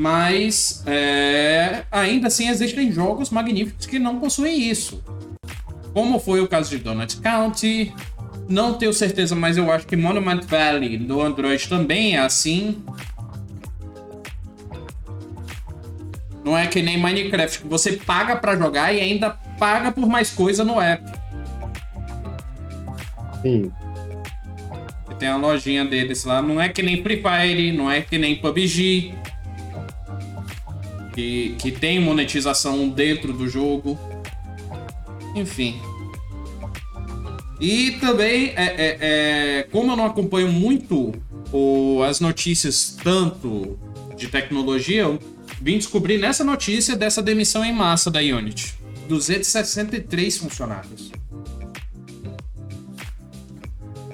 [0.00, 5.04] Mas é, ainda assim existem jogos magníficos que não possuem isso.
[5.92, 7.92] Como foi o caso de Donut County.
[8.48, 12.82] Não tenho certeza, mas eu acho que Monument Valley do Android também é assim.
[16.42, 20.30] Não é que nem Minecraft, que você paga para jogar e ainda paga por mais
[20.30, 21.04] coisa no app.
[23.42, 23.70] Sim.
[25.18, 26.40] Tem a lojinha deles lá.
[26.40, 29.14] Não é que nem Free Fire, não é que nem PUBG
[31.14, 33.98] que, que tem monetização dentro do jogo.
[35.34, 35.80] Enfim.
[37.60, 41.12] E também, é, é, é, como eu não acompanho muito
[41.52, 43.78] o, as notícias tanto
[44.16, 45.18] de tecnologia, eu
[45.60, 48.74] vim descobrir nessa notícia dessa demissão em massa da Unity.
[49.08, 51.10] 263 funcionários.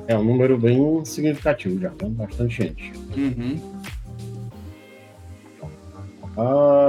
[0.08, 2.08] É um número bem significativo já, né?
[2.08, 2.92] bastante gente.
[3.16, 3.60] Uhum.
[6.36, 6.85] Ah,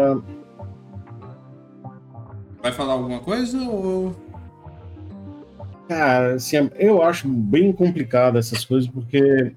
[2.62, 4.16] Vai falar alguma coisa ou.
[5.88, 9.54] cara, assim, eu acho bem complicado essas coisas porque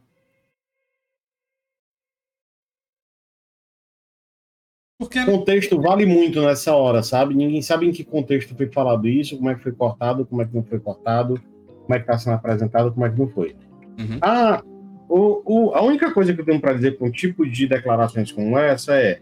[5.00, 5.18] Porque.
[5.18, 7.34] o contexto vale muito nessa hora, sabe?
[7.34, 10.44] Ninguém sabe em que contexto foi falado isso, como é que foi cortado, como é
[10.44, 11.40] que não foi cortado,
[11.82, 13.56] como é que está sendo apresentado, como é que não foi.
[13.98, 14.18] Uhum.
[14.20, 14.62] Ah,
[15.08, 18.30] o, o, a única coisa que eu tenho para dizer com um tipo de declarações
[18.30, 19.20] como essa é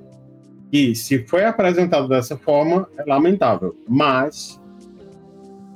[0.70, 3.76] que, se foi apresentado dessa forma, é lamentável.
[3.88, 4.60] Mas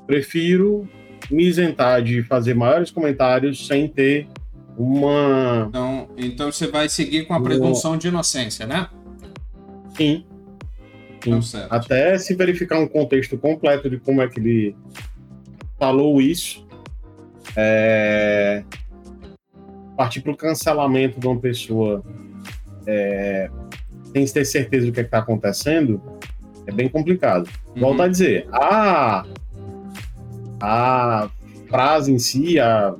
[0.07, 0.89] prefiro
[1.31, 4.29] me isentar de fazer maiores comentários sem ter
[4.77, 5.67] uma.
[5.69, 8.89] Então, então você vai seguir com a presunção de inocência, né?
[9.97, 10.25] Sim.
[11.23, 11.39] Sim.
[11.39, 14.77] Então, Até se verificar um contexto completo de como é que ele
[15.79, 16.67] falou isso.
[17.57, 18.65] É...
[19.97, 22.03] Partir para o cancelamento de uma pessoa
[22.87, 23.51] é...
[24.13, 26.01] sem ter certeza do que é está acontecendo
[26.67, 27.49] é bem complicado.
[27.75, 27.81] Uhum.
[27.81, 29.25] Volto a dizer, a,
[30.61, 31.31] a
[31.69, 32.95] frase em si, a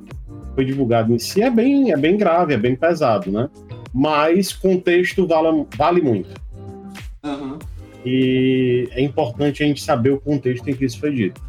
[0.55, 3.49] foi divulgado em si é bem, é bem grave, é bem pesado, né?
[3.93, 6.31] Mas contexto vale, vale muito.
[7.25, 7.59] Uhum.
[8.05, 11.41] E é importante a gente saber o contexto em que isso foi dito.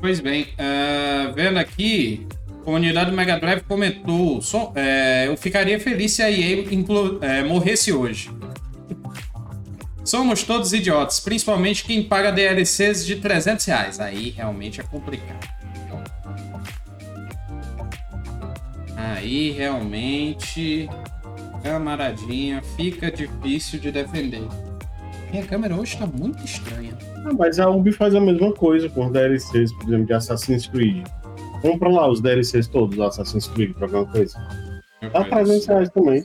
[0.00, 2.26] Pois bem, uh, vendo aqui,
[2.62, 6.64] comunidade Mega Drive comentou: so, é, eu ficaria feliz se a EA
[7.20, 8.30] é, morresse hoje.
[10.04, 14.00] Somos todos idiotas, principalmente quem paga DLCs de 300 reais.
[14.00, 15.48] Aí realmente é complicado.
[18.96, 20.88] Aí realmente,
[21.62, 24.42] camaradinha, fica difícil de defender.
[25.30, 26.92] Minha câmera hoje tá muito estranha.
[27.24, 31.06] Ah, mas a Ubi faz a mesma coisa com DLCs, por exemplo, de Assassin's Creed.
[31.62, 34.36] Compra lá os DLCs todos do Assassin's Creed pra alguma coisa.
[35.12, 36.24] Dá 300 reais também.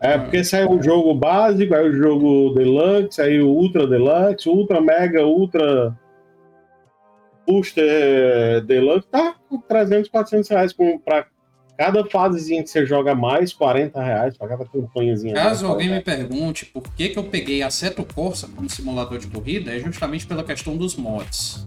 [0.00, 0.18] É, ah.
[0.20, 5.26] porque saiu o jogo básico, aí o jogo deluxe, aí o ultra deluxe, ultra mega,
[5.26, 5.96] ultra
[7.46, 10.72] booster deluxe, tá com 300, 400 reais
[11.04, 11.26] para
[11.78, 15.34] cada fasezinha que você joga mais, 40 reais para cada campanhazinha.
[15.34, 19.28] Caso alguém me pergunte por que, que eu peguei a Seto Corsa como simulador de
[19.28, 21.66] corrida, é justamente pela questão dos mods.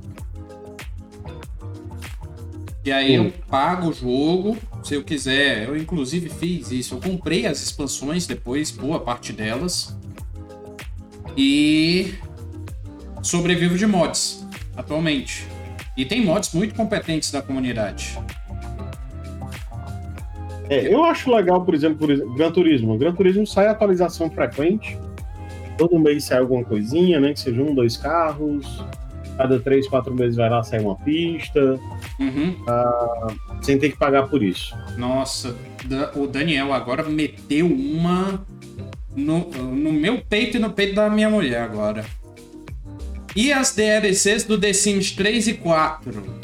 [2.84, 5.68] E aí eu pago o jogo, se eu quiser.
[5.68, 6.96] Eu inclusive fiz isso.
[6.96, 9.98] Eu comprei as expansões depois, boa parte delas.
[11.36, 12.14] E
[13.22, 15.46] sobrevivo de mods atualmente.
[15.98, 18.18] E tem mods muito competentes da comunidade.
[20.70, 22.98] É, eu acho legal, por exemplo, por exemplo, Gran Turismo.
[22.98, 24.98] Gran Turismo sai atualização frequente.
[25.78, 27.34] Todo mês sai alguma coisinha, né?
[27.34, 28.84] Que seja um, dois carros.
[29.40, 31.80] Cada três, quatro meses vai lá sair uma pista.
[32.20, 32.58] Uhum.
[32.68, 34.76] Ah, sem ter que pagar por isso.
[34.98, 35.56] Nossa,
[36.14, 38.46] o Daniel agora meteu uma
[39.16, 42.06] no, no meu peito e no peito da minha mulher agora.
[43.34, 46.42] E as DLCs do The Sims 3 e 4?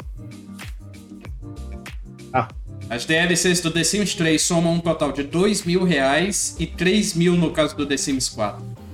[2.32, 2.48] Ah.
[2.88, 7.12] As DLCs do The Sims 3 somam um total de 2 mil reais e 3
[7.12, 8.86] mil no caso do The Sims 4.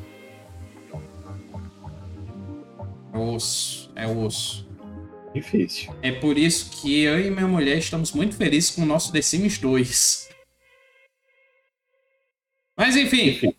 [4.03, 4.17] É osso.
[4.19, 4.73] É osso.
[5.33, 5.95] Difícil.
[6.03, 9.23] É por isso que eu e minha mulher estamos muito felizes com o nosso The
[9.23, 10.29] Sims 2.
[12.77, 13.29] Mas enfim.
[13.29, 13.55] Enfim,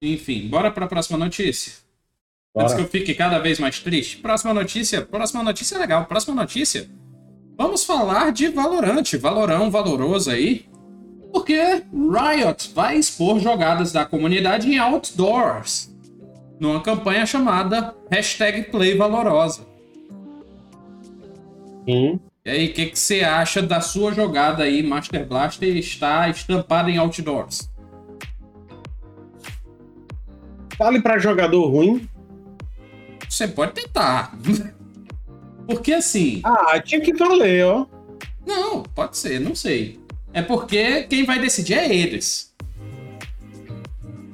[0.00, 1.72] enfim bora para a próxima notícia.
[2.56, 4.16] Antes que eu fique cada vez mais triste.
[4.16, 5.02] Próxima notícia.
[5.02, 6.06] Próxima notícia é legal.
[6.06, 6.88] Próxima notícia.
[7.58, 9.12] Vamos falar de Valorant.
[9.20, 10.66] Valorão, valoroso aí.
[11.32, 15.94] Porque Riot vai expor jogadas da comunidade em outdoors.
[16.58, 19.66] Numa campanha chamada Hashtag Play Valorosa.
[21.84, 22.18] Sim.
[22.44, 26.90] E aí, o que, que você acha da sua jogada aí, Master Blaster, está estampada
[26.90, 27.70] em outdoors?
[30.76, 32.08] Fale para jogador ruim,
[33.28, 34.36] você pode tentar.
[35.66, 36.40] porque assim.
[36.44, 37.86] Ah, tinha que valer, ó.
[38.46, 39.98] Não, pode ser, não sei.
[40.32, 42.54] É porque quem vai decidir é eles.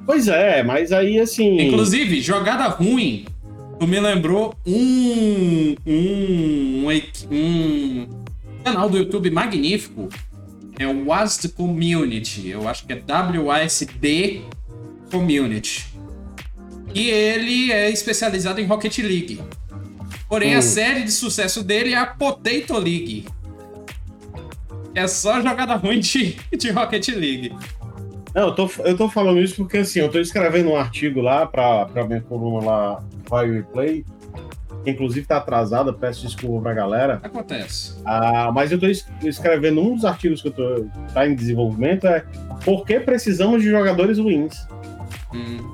[0.05, 1.59] Pois é, mas aí assim.
[1.61, 3.25] Inclusive, jogada ruim.
[3.79, 5.75] Tu me lembrou um.
[5.85, 6.87] Um.
[7.31, 8.07] Um.
[8.63, 10.09] canal do YouTube magnífico.
[10.77, 12.49] É o WASD Community.
[12.49, 13.01] Eu acho que é
[13.37, 14.41] WASD
[15.11, 15.85] Community.
[16.93, 19.39] E ele é especializado em Rocket League.
[20.27, 20.59] Porém, hum.
[20.59, 23.25] a série de sucesso dele é a Potato League.
[24.95, 27.51] É só jogada ruim de, de Rocket League.
[28.33, 31.45] Não, eu tô, eu tô falando isso porque assim, eu tô escrevendo um artigo lá
[31.45, 34.05] pra, pra minha coluna lá, Fire Play,
[34.83, 37.19] que inclusive tá atrasada, peço desculpa pra galera.
[37.21, 38.01] Acontece.
[38.03, 42.25] Ah, mas eu tô escrevendo um dos artigos que eu tô tá em desenvolvimento é
[42.65, 44.67] por que precisamos de jogadores ruins.
[45.33, 45.73] Hum.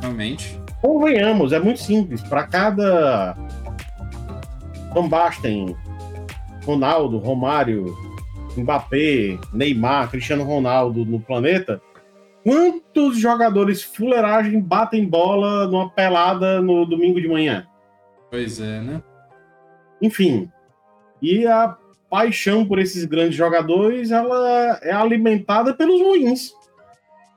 [0.00, 0.60] Realmente.
[0.82, 2.20] Convenhamos, é muito simples.
[2.22, 3.36] Para cada
[4.92, 5.74] Van Basten,
[6.66, 7.96] Ronaldo, Romário,
[8.56, 11.80] Mbappé, Neymar, Cristiano Ronaldo no planeta,
[12.42, 17.66] quantos jogadores fuleiragem batem bola numa pelada no domingo de manhã?
[18.30, 19.02] Pois é, né?
[20.00, 20.50] Enfim.
[21.22, 21.76] E a
[22.10, 26.52] paixão por esses grandes jogadores, ela é alimentada pelos ruins,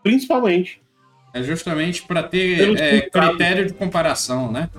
[0.03, 0.81] principalmente.
[1.33, 4.69] É justamente para ter é, critério de comparação, né?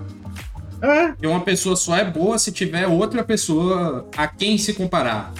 [0.80, 1.12] É.
[1.12, 5.32] Que uma pessoa só é boa se tiver outra pessoa a quem se comparar.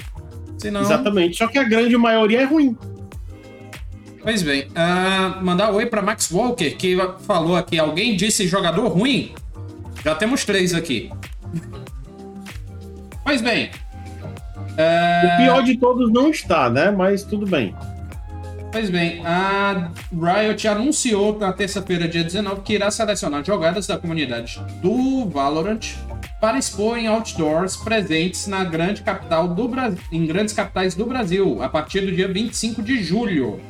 [0.58, 0.80] Senão...
[0.80, 1.36] Exatamente.
[1.38, 2.76] Só que a grande maioria é ruim.
[4.22, 4.64] Pois bem.
[4.68, 9.32] Uh, mandar um oi para Max Walker, que falou aqui: alguém disse jogador ruim?
[10.04, 11.10] Já temos três aqui.
[13.24, 13.70] pois bem.
[14.78, 15.34] Uh...
[15.34, 16.90] O pior de todos não está, né?
[16.90, 17.74] Mas tudo bem.
[18.70, 24.60] Pois bem, a Riot anunciou na terça-feira, dia 19, que irá selecionar jogadas da comunidade
[24.82, 25.80] do Valorant
[26.40, 31.62] para expor em outdoors presentes na grande capital do Brasil, em grandes capitais do Brasil,
[31.62, 33.60] a partir do dia 25 de julho.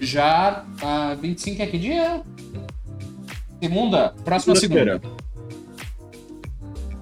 [0.00, 2.22] Já a 25 é que dia?
[3.62, 4.14] Segunda?
[4.24, 5.00] Próxima segunda.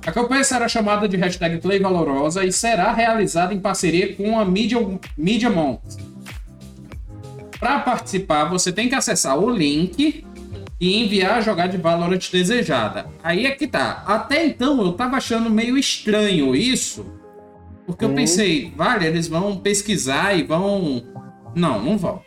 [0.05, 4.45] A campanha será chamada de hashtag Play Valorosa e será realizada em parceria com a
[4.45, 4.79] Media,
[5.17, 5.51] Media
[7.61, 10.25] para participar, você tem que acessar o link
[10.81, 13.11] e enviar a jogada de Valorant desejada.
[13.23, 14.05] Aí é que tá.
[14.07, 17.07] Até então eu tava achando meio estranho isso,
[17.87, 18.15] porque eu uhum.
[18.15, 21.03] pensei, vale, eles vão pesquisar e vão.
[21.55, 22.23] Não, não vão.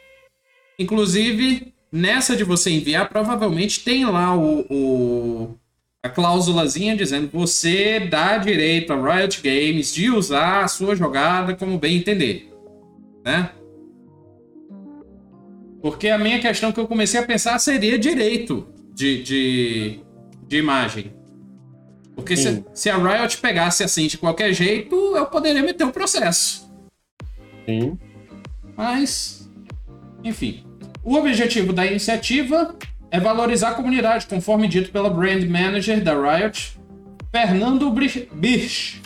[0.78, 5.56] Inclusive, nessa de você enviar, provavelmente tem lá o, o
[6.04, 11.78] a cláusulazinha dizendo você dá direito a Riot Games de usar a sua jogada como
[11.78, 12.52] bem entender,
[13.24, 13.52] né?
[15.82, 20.00] Porque a minha questão que eu comecei a pensar seria direito de, de,
[20.48, 21.12] de imagem.
[22.16, 25.92] Porque se, se, a Riot pegasse assim de qualquer jeito, eu poderia meter o um
[25.92, 26.70] processo.
[27.66, 27.98] Sim.
[28.78, 29.50] Mas,
[30.24, 30.64] enfim.
[31.04, 32.76] O objetivo da iniciativa
[33.10, 36.78] é valorizar a comunidade, conforme dito pela brand manager da Riot,
[37.32, 39.02] Fernando Birch,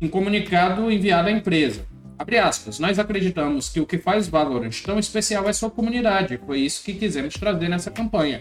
[0.00, 1.86] em comunicado enviado à empresa.
[2.18, 6.40] Abre aspas, nós acreditamos que o que faz Valorant tão especial é sua comunidade.
[6.46, 8.40] Foi isso que quisemos trazer nessa campanha.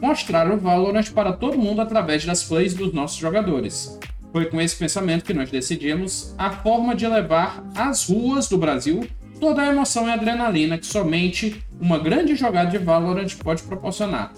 [0.00, 3.98] Mostrar o Valorant para todo mundo através das plays dos nossos jogadores.
[4.32, 9.06] Foi com esse pensamento que nós decidimos a forma de levar às ruas do Brasil
[9.38, 14.32] toda a emoção e adrenalina que somente uma grande jogada de Valorant pode proporcionar.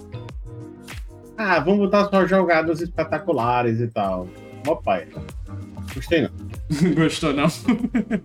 [1.37, 4.27] Ah, vamos botar só jogadas espetaculares e tal.
[4.67, 5.07] Ó pai.
[5.93, 6.54] Gostei não.
[6.95, 7.47] Gostou não?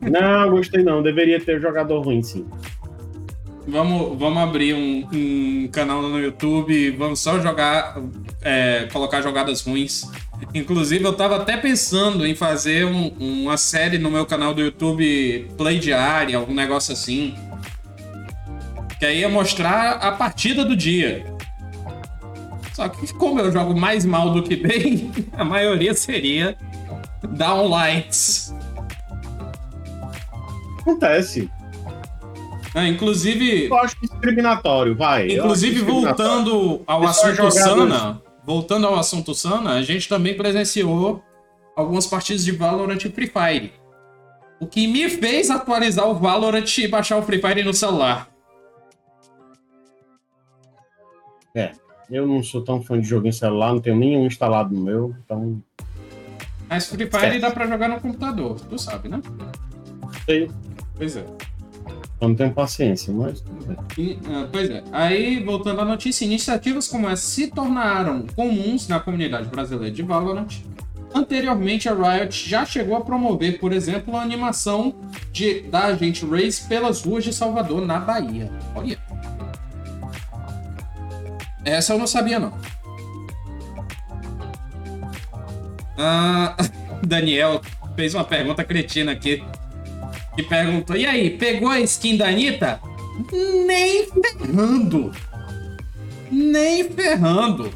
[0.01, 1.03] não, gostei não.
[1.03, 2.47] Deveria ter jogador ruim, sim.
[3.69, 8.03] Vamos, vamos abrir um, um canal no YouTube vamos só jogar,
[8.43, 10.11] é, colocar jogadas ruins.
[10.55, 15.51] Inclusive, eu tava até pensando em fazer um, uma série no meu canal do YouTube
[15.57, 17.35] Play Diária, algum negócio assim.
[18.99, 21.25] Que aí ia mostrar a partida do dia.
[22.73, 26.57] Só que como eu jogo mais mal do que bem, a maioria seria
[27.29, 28.55] downlights.
[30.81, 31.51] Acontece.
[32.75, 33.67] É, inclusive.
[33.67, 35.33] Eu acho discriminatório, vai.
[35.33, 41.23] Inclusive, voltando ao assunto Sana, voltando ao assunto Sana, a gente também presenciou
[41.75, 43.73] algumas partidas de Valorant e Free Fire.
[44.61, 48.29] O que me fez atualizar o Valorant e baixar o Free Fire no celular.
[51.55, 51.73] É,
[52.11, 55.15] eu não sou tão fã de jogo em celular, não tenho nenhum instalado no meu,
[55.25, 55.61] então
[56.71, 57.41] mas Free Fire certo.
[57.41, 59.21] dá pra jogar no computador, tu sabe, né?
[60.25, 60.49] Sei.
[60.95, 61.25] Pois é.
[62.21, 63.43] Eu não tenho paciência, mas
[63.99, 64.85] E, uh, pois é.
[64.93, 70.61] Aí, voltando à notícia, iniciativas como essa se tornaram comuns na comunidade brasileira de Valorant.
[71.13, 74.95] Anteriormente, a Riot já chegou a promover, por exemplo, a animação
[75.33, 78.53] de, da agente Race pelas ruas de Salvador, na Bahia.
[78.77, 78.97] Olha.
[81.65, 82.53] Essa eu não sabia, não.
[85.97, 86.57] Ah,
[87.07, 87.61] Daniel
[87.97, 89.43] fez uma pergunta cretina aqui.
[90.35, 92.81] Que perguntou: E aí, pegou a skin da Anitta?
[93.67, 95.13] Nem ferrando.
[96.31, 97.73] Nem ferrando.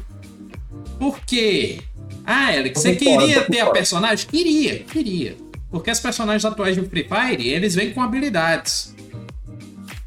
[0.97, 1.81] Por quê?
[2.25, 4.27] Ah, Eric, você queria ter a personagem?
[4.27, 5.35] Queria, queria.
[5.69, 8.95] Porque as personagens atuais do Free Fire, eles vêm com habilidades.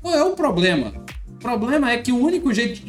[0.00, 0.92] Qual é o problema?
[1.38, 2.82] O problema é que o único jeito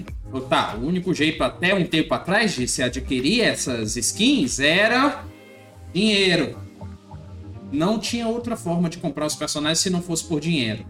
[0.48, 5.24] Tá, o único jeito até um tempo atrás de se adquirir essas skins era
[5.92, 6.56] dinheiro.
[7.72, 10.86] Não tinha outra forma de comprar os personagens se não fosse por dinheiro.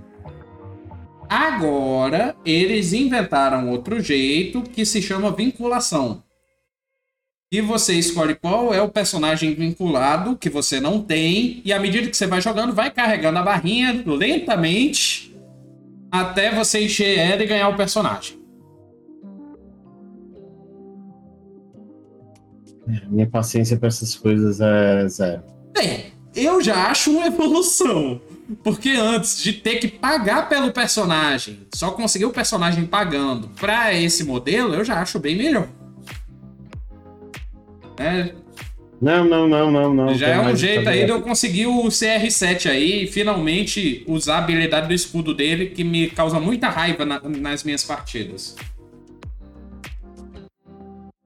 [1.29, 6.21] Agora, eles inventaram outro jeito que se chama vinculação.
[7.51, 12.09] E você escolhe qual é o personagem vinculado que você não tem, e à medida
[12.09, 15.28] que você vai jogando, vai carregando a barrinha lentamente
[16.11, 18.39] até você encher ela e ganhar o personagem.
[23.07, 25.43] Minha paciência para essas coisas é zero.
[25.73, 28.19] Bem, eu já acho uma evolução.
[28.63, 34.23] Porque antes de ter que pagar pelo personagem, só conseguir o personagem pagando pra esse
[34.23, 35.67] modelo, eu já acho bem melhor.
[37.97, 38.33] É,
[39.01, 40.13] Não, não, não, não, não.
[40.13, 44.37] já é um jeito aí de eu conseguir o CR7 aí e finalmente usar a
[44.39, 48.57] habilidade do escudo dele, que me causa muita raiva na- nas minhas partidas.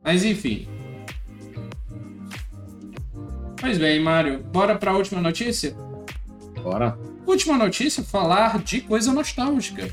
[0.03, 0.67] Mas enfim.
[3.59, 5.75] Pois bem, Mário, bora pra última notícia?
[6.61, 6.97] Bora.
[7.25, 9.89] Última notícia, falar de coisa nostálgica.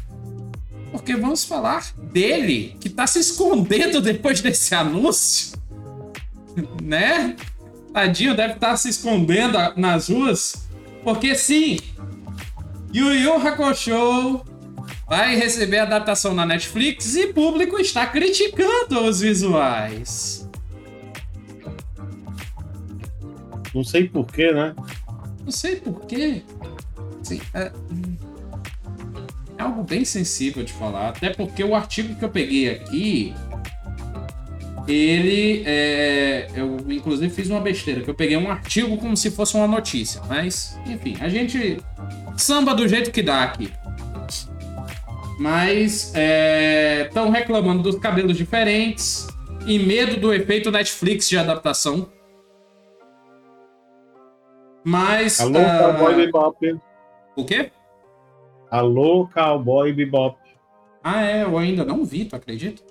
[0.90, 5.56] Porque vamos falar dele, que tá se escondendo depois desse anúncio.
[6.82, 7.36] né?
[7.92, 10.68] Tadinho deve estar se escondendo nas ruas.
[11.02, 11.78] Porque sim,
[12.92, 14.44] Yu Yu Hakusho
[15.08, 20.48] vai receber adaptação na Netflix e público está criticando os visuais.
[23.74, 24.74] Não sei porquê, né?
[25.44, 26.42] Não sei porquê.
[27.20, 27.72] Assim, é...
[29.58, 31.10] é algo bem sensível de falar.
[31.10, 33.34] Até porque o artigo que eu peguei aqui.
[34.90, 36.48] Ele é.
[36.54, 40.20] Eu, inclusive, fiz uma besteira, que eu peguei um artigo como se fosse uma notícia.
[40.28, 41.78] Mas, enfim, a gente
[42.36, 43.72] samba do jeito que dá aqui.
[45.38, 46.12] Mas
[47.06, 49.26] estão reclamando dos cabelos diferentes
[49.66, 52.08] e medo do efeito Netflix de adaptação.
[54.84, 55.40] Mas.
[55.40, 56.78] Alô, ah, Cowboy Bebop.
[57.36, 57.70] o quê?
[58.70, 60.38] Alô, Cowboy Bebop.
[61.02, 62.82] Ah, é, eu ainda não vi, tu acredita?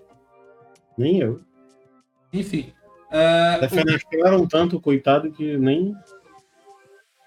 [0.98, 1.42] Nem eu.
[2.32, 2.72] Enfim.
[3.12, 5.96] ah, Defenestraram tanto, coitado, que nem, nem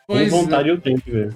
[0.07, 1.35] pois, vontade eu tenho de ver.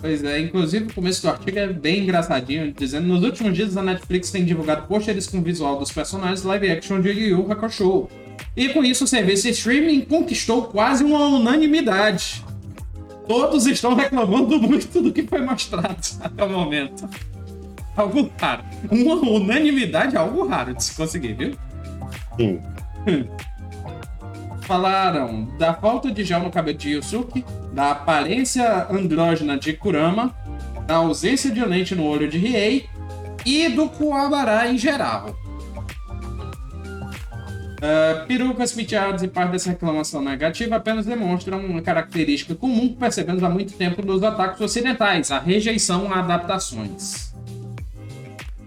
[0.00, 3.82] pois é, inclusive o começo do artigo é bem engraçadinho, dizendo nos últimos dias a
[3.82, 8.08] Netflix tem divulgado pôsteres com visual dos personagens live action de Yu Yu Hakusho.
[8.56, 12.44] E com isso o serviço streaming conquistou quase uma unanimidade.
[13.26, 17.08] Todos estão reclamando muito do que foi mostrado até o momento.
[17.96, 18.64] Algo raro.
[18.90, 21.54] Uma unanimidade é algo raro de se conseguir, viu?
[22.36, 22.60] Sim.
[24.62, 30.34] Falaram da falta de gel no cabelo de Yusuke, da aparência andrógena de Kurama,
[30.86, 32.88] da ausência de lente no olho de Riei
[33.44, 35.36] e do Kuwabara em geral.
[37.86, 43.44] Ah, perucas penteadas e parte dessa reclamação negativa apenas demonstram uma característica comum que percebemos
[43.44, 47.34] há muito tempo nos ataques ocidentais, a rejeição a adaptações.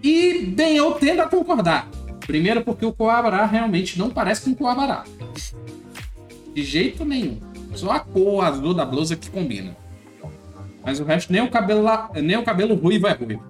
[0.03, 1.89] E, bem, eu tendo a concordar.
[2.27, 5.05] Primeiro porque o Kuwabara realmente não parece com o Kuwabara.
[6.53, 7.39] De jeito nenhum.
[7.73, 9.75] Só a cor azul da blusa que combina.
[10.83, 13.43] Mas o resto, nem o cabelo, lá, nem o cabelo ruivo é ruivo.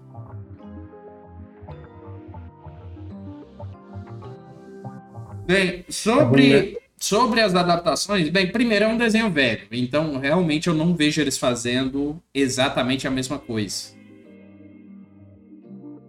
[5.47, 10.93] Bem, sobre, sobre as adaptações, bem, primeiro é um desenho velho, então realmente eu não
[10.93, 13.96] vejo eles fazendo exatamente a mesma coisa.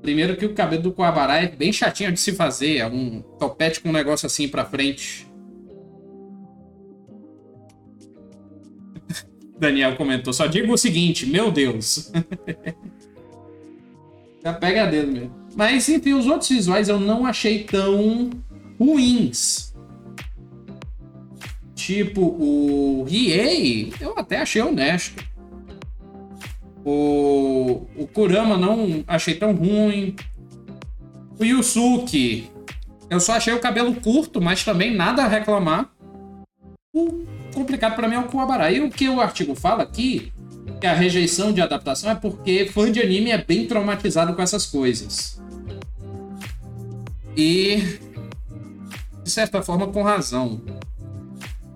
[0.03, 3.81] Primeiro que o cabelo do Kuwabara é bem chatinho de se fazer, é um topete
[3.81, 5.27] com um negócio assim pra frente.
[9.59, 12.13] Daniel comentou, só digo o seguinte, meu Deus.
[14.43, 15.35] Já pega dedo mesmo.
[15.57, 18.31] Mas enfim, os outros visuais eu não achei tão
[18.79, 19.75] ruins.
[21.75, 25.25] Tipo, o Riei, eu até achei honesto.
[26.91, 30.17] O, o Kurama não achei tão ruim.
[31.39, 32.51] O Yusuke,
[33.11, 35.91] eu só achei o cabelo curto, mas também nada a reclamar.
[36.95, 38.73] O complicado pra mim é o Kuwabara.
[38.73, 40.33] E o que o artigo fala aqui,
[40.81, 44.65] que a rejeição de adaptação é porque fã de anime é bem traumatizado com essas
[44.65, 45.39] coisas.
[47.37, 48.01] E,
[49.23, 50.59] de certa forma, com razão.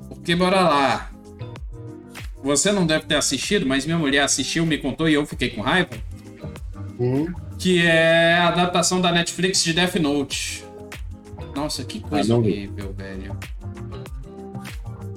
[0.08, 1.11] Porque, bora lá.
[2.42, 5.60] Você não deve ter assistido, mas minha mulher assistiu, me contou e eu fiquei com
[5.60, 5.90] raiva.
[6.98, 10.64] Hum, Que é a adaptação da Netflix de Death Note.
[11.54, 13.36] Nossa, que coisa Ah, horrível, velho.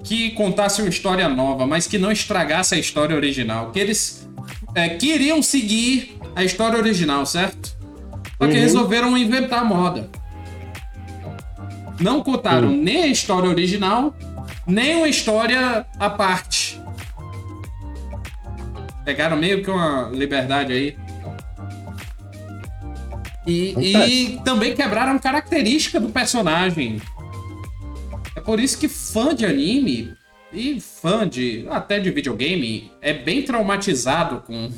[0.04, 3.72] Que contasse uma história nova, mas que não estragasse a história original.
[3.72, 4.28] Que eles
[4.76, 7.76] é, queriam seguir a história original, certo?
[8.38, 8.60] Só que Uhum.
[8.62, 10.10] resolveram inventar moda.
[12.00, 12.84] Não contaram Uhum.
[12.84, 14.16] nem a história original,
[14.68, 16.80] nem uma história à parte.
[19.06, 20.98] Pegaram meio que uma liberdade aí.
[23.48, 27.00] E, e também quebraram característica do personagem.
[28.36, 30.14] É por isso que fã de anime
[30.52, 34.70] e fã de até de videogame é bem traumatizado com.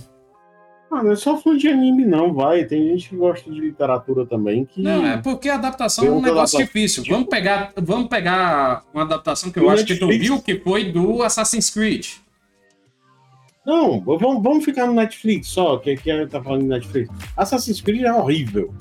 [0.92, 2.66] Ah, não é só fã de anime, não, vai.
[2.66, 4.82] Tem gente que gosta de literatura também que.
[4.82, 7.04] Não, é porque a adaptação é um negócio lá- difícil.
[7.08, 10.28] Vamos pegar, vamos pegar uma adaptação que eu acho que tu Netflix.
[10.28, 12.08] viu, que foi do Assassin's Creed.
[13.68, 17.10] Não, vamos, vamos ficar no Netflix só, que aqui a gente tá falando de Netflix.
[17.36, 18.74] Assassin's Creed é horrível.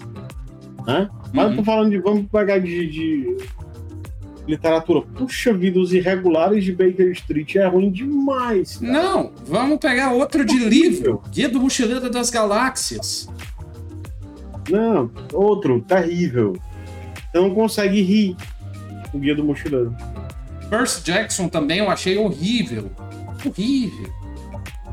[0.87, 1.11] Né?
[1.34, 1.51] Mas Uhum.
[1.51, 1.99] eu tô falando de.
[1.99, 3.37] Vamos pegar de, de
[4.47, 5.03] literatura.
[5.03, 8.76] Puxa vida, os irregulares de Baker Street é ruim demais.
[8.76, 8.93] cara.
[8.93, 11.20] Não, vamos pegar outro de livro.
[11.32, 13.28] Guia do Mochileiro das Galáxias.
[14.70, 16.53] Não, outro, terrível.
[17.32, 18.37] Você não consegue rir
[19.12, 19.93] o Guia do Mochileiro.
[20.70, 22.89] Percy Jackson também eu achei horrível.
[23.45, 24.12] Horrível.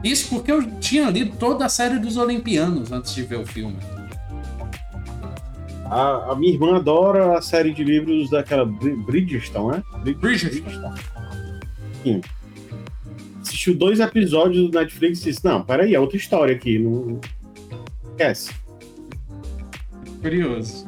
[0.03, 3.77] Isso porque eu tinha lido toda a série dos Olimpianos antes de ver o filme.
[5.85, 9.83] A, a minha irmã adora a série de livros daquela Bri- Bridgestone, né?
[10.01, 10.93] Brid- Bridgerton.
[12.03, 12.21] Sim.
[13.41, 16.79] Assistiu dois episódios do Netflix e disse: Não, peraí, é outra história aqui.
[16.79, 17.19] Não...
[18.11, 18.51] Esquece.
[20.21, 20.87] Curioso.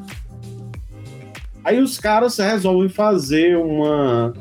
[1.63, 4.33] Aí os caras resolvem fazer uma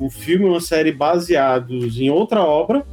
[0.00, 2.86] um filme, uma série baseados em outra obra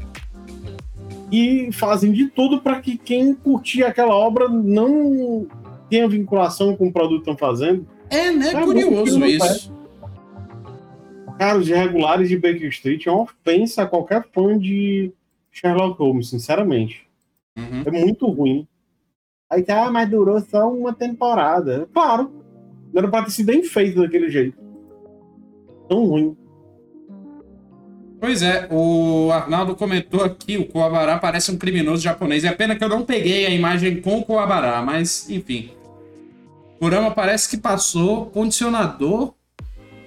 [1.32, 5.48] e fazem de tudo para que quem curtir aquela obra não
[5.90, 7.88] tenha vinculação com o produto que estão fazendo.
[8.10, 8.52] É, né?
[8.54, 9.74] Bom, Curioso isso.
[11.38, 15.12] Cara, os irregulares de Baker Street é uma ofensa a qualquer fã de
[15.52, 17.06] Sherlock Holmes, sinceramente.
[17.58, 17.84] Uhum.
[17.86, 18.68] É muito ruim.
[19.50, 21.88] Aí tá, ah, mas durou só uma temporada.
[21.94, 22.32] Claro.
[22.94, 24.58] Não era pra ter sido bem feito daquele jeito.
[25.90, 26.38] Tão ruim.
[28.20, 32.44] Pois é, o Arnaldo comentou aqui, o Koabara parece um criminoso japonês.
[32.44, 35.72] É pena que eu não peguei a imagem com o Koabara, mas enfim.
[36.80, 39.34] Kurama parece que passou condicionador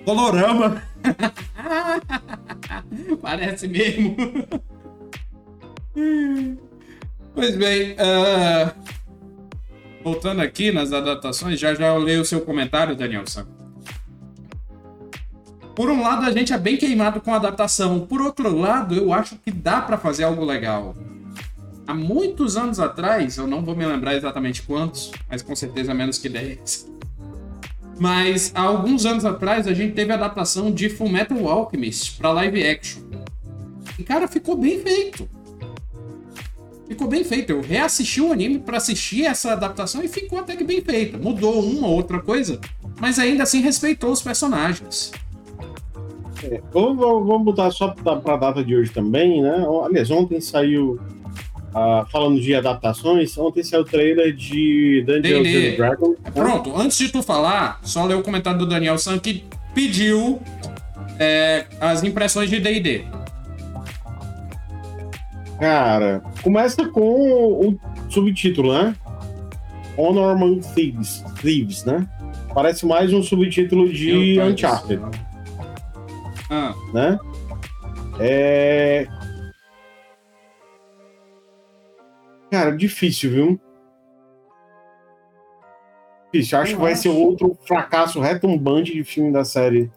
[0.05, 0.83] colorama.
[3.21, 4.17] parece mesmo.
[7.35, 8.73] pois bem, ah,
[10.03, 13.58] voltando aqui nas adaptações, já já eu leio o seu comentário, Danielson.
[15.79, 18.01] Por um lado, a gente é bem queimado com a adaptação.
[18.01, 20.97] Por outro lado, eu acho que dá pra fazer algo legal.
[21.87, 26.19] Há muitos anos atrás, eu não vou me lembrar exatamente quantos, mas com certeza menos
[26.19, 26.91] que 10.
[27.97, 32.67] Mas há alguns anos atrás, a gente teve a adaptação de Fullmetal Alchemist pra live
[32.67, 33.03] action.
[33.97, 35.31] E cara, ficou bem feito.
[36.89, 37.53] Ficou bem feito.
[37.53, 41.17] Eu reassisti o anime pra assistir essa adaptação e ficou até que bem feita.
[41.17, 42.61] Mudou uma ou outra coisa,
[42.99, 45.13] mas ainda assim respeitou os personagens.
[46.45, 49.65] É, vamos, vamos botar só pra, pra data de hoje também, né?
[49.85, 50.99] Aliás, ontem saiu.
[51.75, 56.17] ah, falando de adaptações, ontem saiu o trailer de Dungeons and Dragons.
[56.25, 56.31] né?
[56.35, 60.41] Pronto, antes de tu falar, só ler o comentário do Daniel San que pediu
[61.19, 63.05] é, as impressões de D&D.
[65.59, 67.79] Cara, começa com o
[68.09, 68.95] subtítulo, né?
[69.97, 72.07] Honor Among Thieves, Thieves, né?
[72.55, 75.11] Parece mais um subtítulo de Uncharted, céu.
[76.51, 77.19] Ah, né?
[78.21, 79.07] É...
[82.51, 83.61] Cara, difícil, viu?
[86.33, 86.59] Difícil.
[86.59, 89.91] Acho que vai ser outro fracasso retumbante de filme da série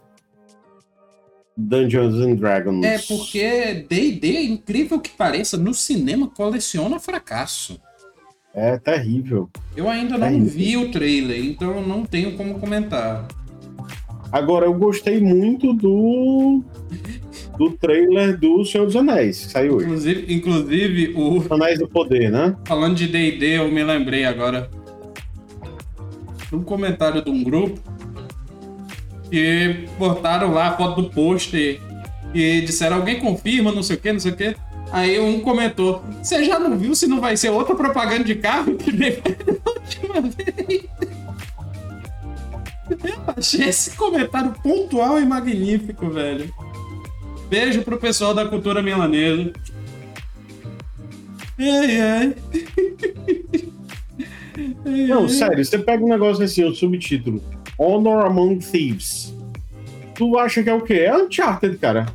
[1.55, 2.83] Dungeons and Dragons.
[2.83, 7.79] é porque D&D, incrível que pareça, no cinema coleciona fracasso.
[8.53, 9.49] É terrível.
[9.75, 10.51] Eu ainda não Terrível.
[10.51, 13.25] vi o trailer, então eu não tenho como comentar.
[14.31, 16.63] Agora, eu gostei muito do
[17.57, 19.85] do trailer do Senhor dos Anéis, que saiu hoje.
[19.85, 22.55] Inclusive, inclusive o, Anéis do Poder, né?
[22.65, 24.69] Falando de D&D, eu me lembrei agora.
[26.51, 27.79] Um comentário de um grupo
[29.29, 31.79] que botaram lá a foto do pôster
[32.33, 34.55] e disseram alguém confirma, não sei o que, não sei o que.
[34.91, 38.75] Aí um comentou, você já não viu se não vai ser outra propaganda de carro
[38.75, 39.13] que nem
[39.65, 40.90] última vez?
[43.27, 46.51] Achei esse comentário pontual e magnífico, velho.
[47.49, 49.51] Beijo pro pessoal da cultura milanesa.
[51.59, 52.35] Ai, ai.
[55.07, 57.41] Não, sério, você pega um negócio assim, o subtítulo
[57.77, 59.33] Honor Among Thieves.
[60.15, 60.93] Tu acha que é o quê?
[60.95, 62.05] É Uncharted, cara.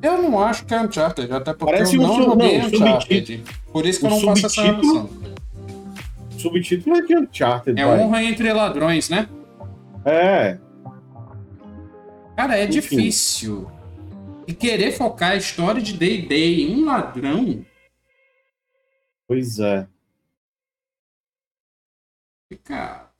[0.00, 2.66] Eu não acho que é Uncharted, até porque Parece eu um não sub- joguei não,
[2.68, 3.42] Uncharted.
[3.72, 5.10] Por isso que eu não faço essa subtítulo relação.
[6.38, 7.98] Subtítulo é de Uncharted, É vai.
[8.00, 9.28] honra entre ladrões, né?
[10.08, 10.58] É.
[12.36, 12.70] Cara, é Enfim.
[12.80, 13.70] difícil.
[14.46, 17.64] E querer focar a história de D&D em um ladrão,
[19.26, 19.86] Pois é.
[22.64, 23.10] cara...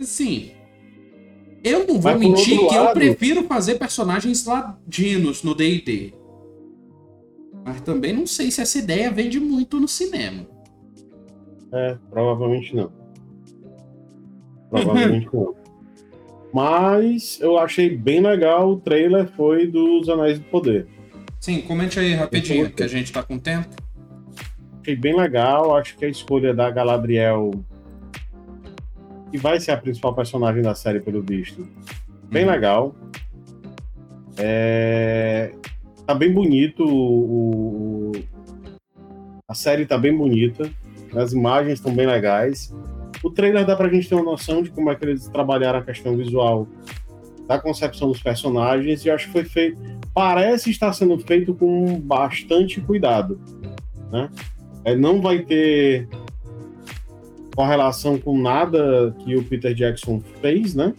[0.00, 0.52] Assim...
[1.62, 6.12] Eu não vou Mas mentir que eu lado- prefiro fazer personagens ladinos no D&D.
[7.64, 10.46] Mas também não sei se essa ideia vende muito no cinema.
[11.72, 12.92] É, provavelmente não.
[14.68, 15.54] Provavelmente não.
[16.54, 20.86] Mas eu achei bem legal o trailer foi dos Anéis do Poder.
[21.40, 23.74] Sim, comente aí rapidinho, que a gente tá com tempo.
[24.80, 27.50] Achei bem legal, acho que a escolha da Galadriel,
[29.32, 31.66] que vai ser a principal personagem da série, pelo visto,
[32.30, 32.50] bem hum.
[32.52, 32.94] legal.
[34.38, 35.50] É...
[36.06, 38.12] Tá bem bonito o,
[39.48, 40.70] a série tá bem bonita,
[41.16, 42.72] as imagens estão bem legais.
[43.24, 45.82] O trailer dá pra gente ter uma noção de como é que eles trabalharam a
[45.82, 46.68] questão visual
[47.48, 49.78] da concepção dos personagens e acho que foi feito.
[50.12, 53.40] Parece estar sendo feito com bastante cuidado.
[54.12, 54.28] Né?
[54.84, 56.06] É, não vai ter
[57.56, 60.92] correlação com nada que o Peter Jackson fez, né?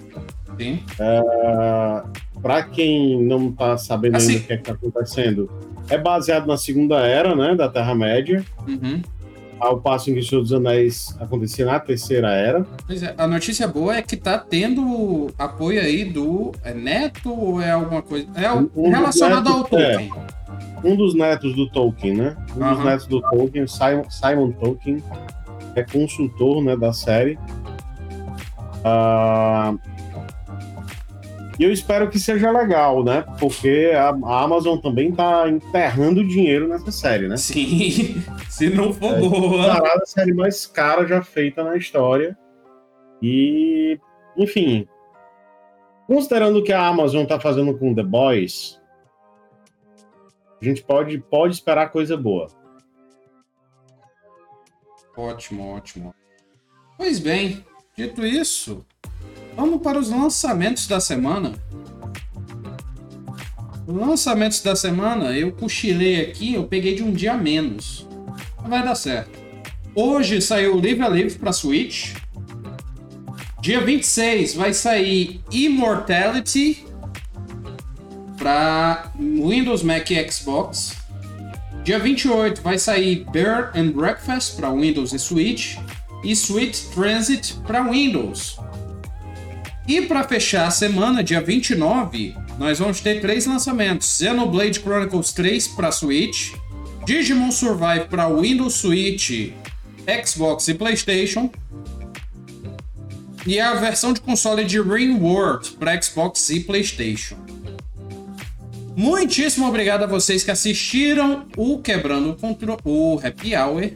[0.57, 0.79] Sim.
[0.99, 2.03] É,
[2.41, 5.49] para quem não está sabendo assim, ainda o que é está acontecendo,
[5.89, 8.43] é baseado na Segunda Era, né, da Terra-média.
[8.67, 9.01] Uhum.
[9.59, 12.65] Ao passo em que o Senhor dos Anéis acontecia na Terceira Era.
[12.85, 17.61] Pois é, a notícia boa é que tá tendo apoio aí do é Neto ou
[17.61, 18.27] é alguma coisa?
[18.35, 20.11] É um, relacionado ao é, Tolkien.
[20.11, 22.37] É, um dos netos do Tolkien, né?
[22.55, 22.75] Um uhum.
[22.75, 25.03] dos netos do Tolkien, Simon, Simon Tolkien,
[25.75, 27.37] é consultor né, da série.
[28.83, 29.79] Uh,
[31.57, 33.23] e eu espero que seja legal, né?
[33.39, 37.37] Porque a, a Amazon também tá enterrando dinheiro nessa série, né?
[37.37, 39.77] Sim, se não for é, boa.
[39.77, 42.37] A série mais cara já feita na história.
[43.21, 43.97] E,
[44.37, 44.87] enfim,
[46.05, 48.81] considerando o que a Amazon tá fazendo com The Boys,
[50.61, 52.47] a gente pode, pode esperar coisa boa.
[55.15, 56.13] Ótimo, ótimo.
[56.97, 58.85] Pois bem, dito isso,
[59.55, 61.53] Vamos para os lançamentos da semana.
[63.87, 68.07] Lançamentos da semana, eu cochilei aqui, eu peguei de um dia a menos.
[68.67, 69.39] Vai dar certo.
[69.93, 72.15] Hoje saiu Live a Live para Switch.
[73.61, 76.85] Dia 26 vai sair Immortality
[78.37, 80.97] para Windows, Mac e Xbox.
[81.83, 85.77] Dia 28 vai sair Bear and Breakfast para Windows e Switch.
[86.23, 88.57] E Sweet Transit para Windows.
[89.87, 95.67] E para fechar a semana, dia 29, nós vamos ter três lançamentos: Xenoblade Chronicles 3
[95.69, 96.53] para Switch,
[97.05, 99.51] Digimon Survive para Windows Switch,
[100.25, 101.51] Xbox e PlayStation,
[103.45, 107.37] e a versão de console de Ring World para Xbox e PlayStation.
[108.95, 113.91] Muitíssimo obrigado a vocês que assistiram o Quebrando o Controle, o Happy Hour.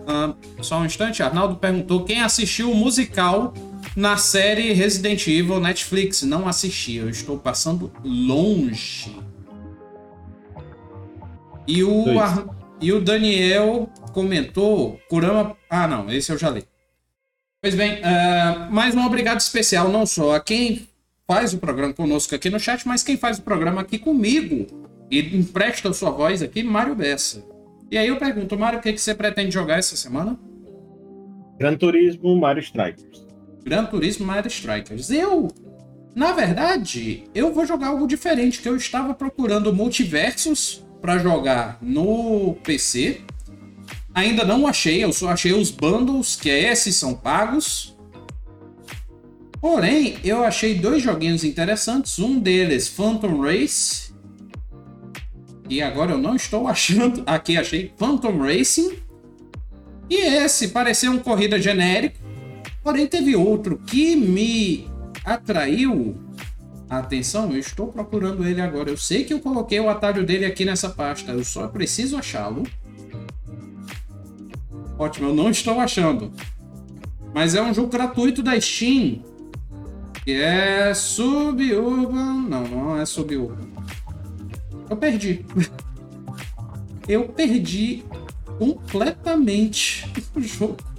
[0.00, 3.54] Uh, só um instante, Arnaldo perguntou quem assistiu o musical
[3.96, 6.22] na série Resident Evil Netflix.
[6.22, 9.14] Não assisti, eu estou passando longe.
[11.66, 12.46] E o, Ar...
[12.80, 15.56] e o Daniel comentou Kurama.
[15.68, 16.64] Ah, não, esse eu já li.
[17.62, 20.88] Pois bem, uh, mais um obrigado especial não só a quem
[21.26, 24.66] faz o programa conosco aqui no chat, mas quem faz o programa aqui comigo
[25.10, 27.44] e empresta a sua voz aqui, Mário Bessa.
[27.90, 30.38] E aí eu pergunto, Mário, o que, que você pretende jogar essa semana?
[31.58, 33.29] Gran Turismo Mario Strikers.
[33.64, 35.10] Gran Turismo Mario Strikers.
[35.10, 35.48] Eu,
[36.14, 42.54] na verdade, eu vou jogar algo diferente, que eu estava procurando multiversos para jogar no
[42.64, 43.20] PC.
[44.12, 47.96] Ainda não achei, eu só achei os bundles, que esses são pagos.
[49.60, 52.18] Porém, eu achei dois joguinhos interessantes.
[52.18, 54.10] Um deles, Phantom Race.
[55.68, 57.22] E agora eu não estou achando.
[57.26, 58.96] Aqui achei Phantom Racing.
[60.08, 62.29] E esse pareceu um corrida genérico.
[62.82, 64.88] Porém, teve outro que me
[65.24, 66.16] atraiu
[66.88, 67.52] a atenção.
[67.52, 68.90] Eu estou procurando ele agora.
[68.90, 71.32] Eu sei que eu coloquei o atalho dele aqui nessa pasta.
[71.32, 72.64] Eu só preciso achá-lo.
[74.98, 76.32] Ótimo, eu não estou achando.
[77.32, 79.22] Mas é um jogo gratuito da Steam.
[80.24, 82.48] Que é Suburban.
[82.48, 83.68] Não, não é Suburban.
[84.88, 85.44] Eu perdi.
[87.08, 88.04] eu perdi
[88.58, 90.89] completamente o jogo.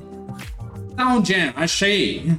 [1.02, 2.32] Downtown Jam, achei.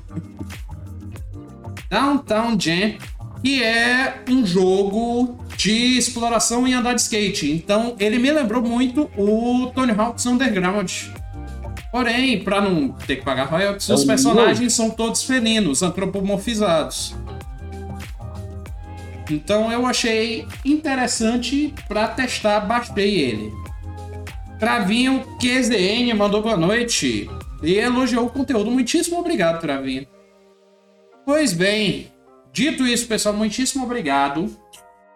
[1.91, 2.95] Downtown Jam,
[3.43, 7.51] que é um jogo de exploração em andar de skate.
[7.51, 10.93] Então, ele me lembrou muito o Tony Hawk's Underground.
[11.91, 17.17] Porém, para não ter que pagar royalties, os personagens são todos felinos, antropomorfizados.
[19.29, 23.53] Então eu achei interessante para testar, baixei ele.
[24.59, 27.29] Travinho QZN mandou boa noite
[27.63, 28.71] e elogiou o conteúdo.
[28.71, 30.07] Muitíssimo obrigado, Travinho.
[31.25, 32.11] Pois bem,
[32.53, 34.55] dito isso, pessoal, muitíssimo obrigado.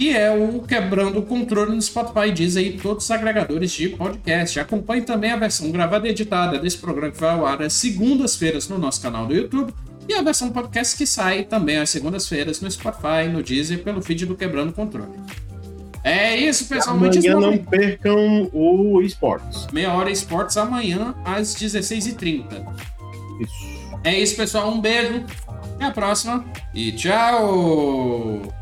[0.00, 4.58] E é o Quebrando o Controle no Spotify, diz aí todos os agregadores de podcast.
[4.58, 8.66] Acompanhe também a versão gravada e editada desse programa que vai ao ar às segundas-feiras
[8.66, 9.74] no nosso canal do YouTube.
[10.08, 14.24] E a versão podcast que sai também às segundas-feiras no Spotify, no Deezer, pelo feed
[14.24, 15.10] do Quebrando o Controle.
[16.02, 16.96] É isso, pessoal.
[16.96, 19.66] Amanhã não percam o esportes.
[19.70, 22.44] Meia hora esportes amanhã às 16h30.
[23.38, 23.54] Isso.
[24.02, 24.70] É isso, pessoal.
[24.70, 25.26] Um beijo.
[25.74, 26.42] Até a próxima
[26.74, 28.59] e tchau!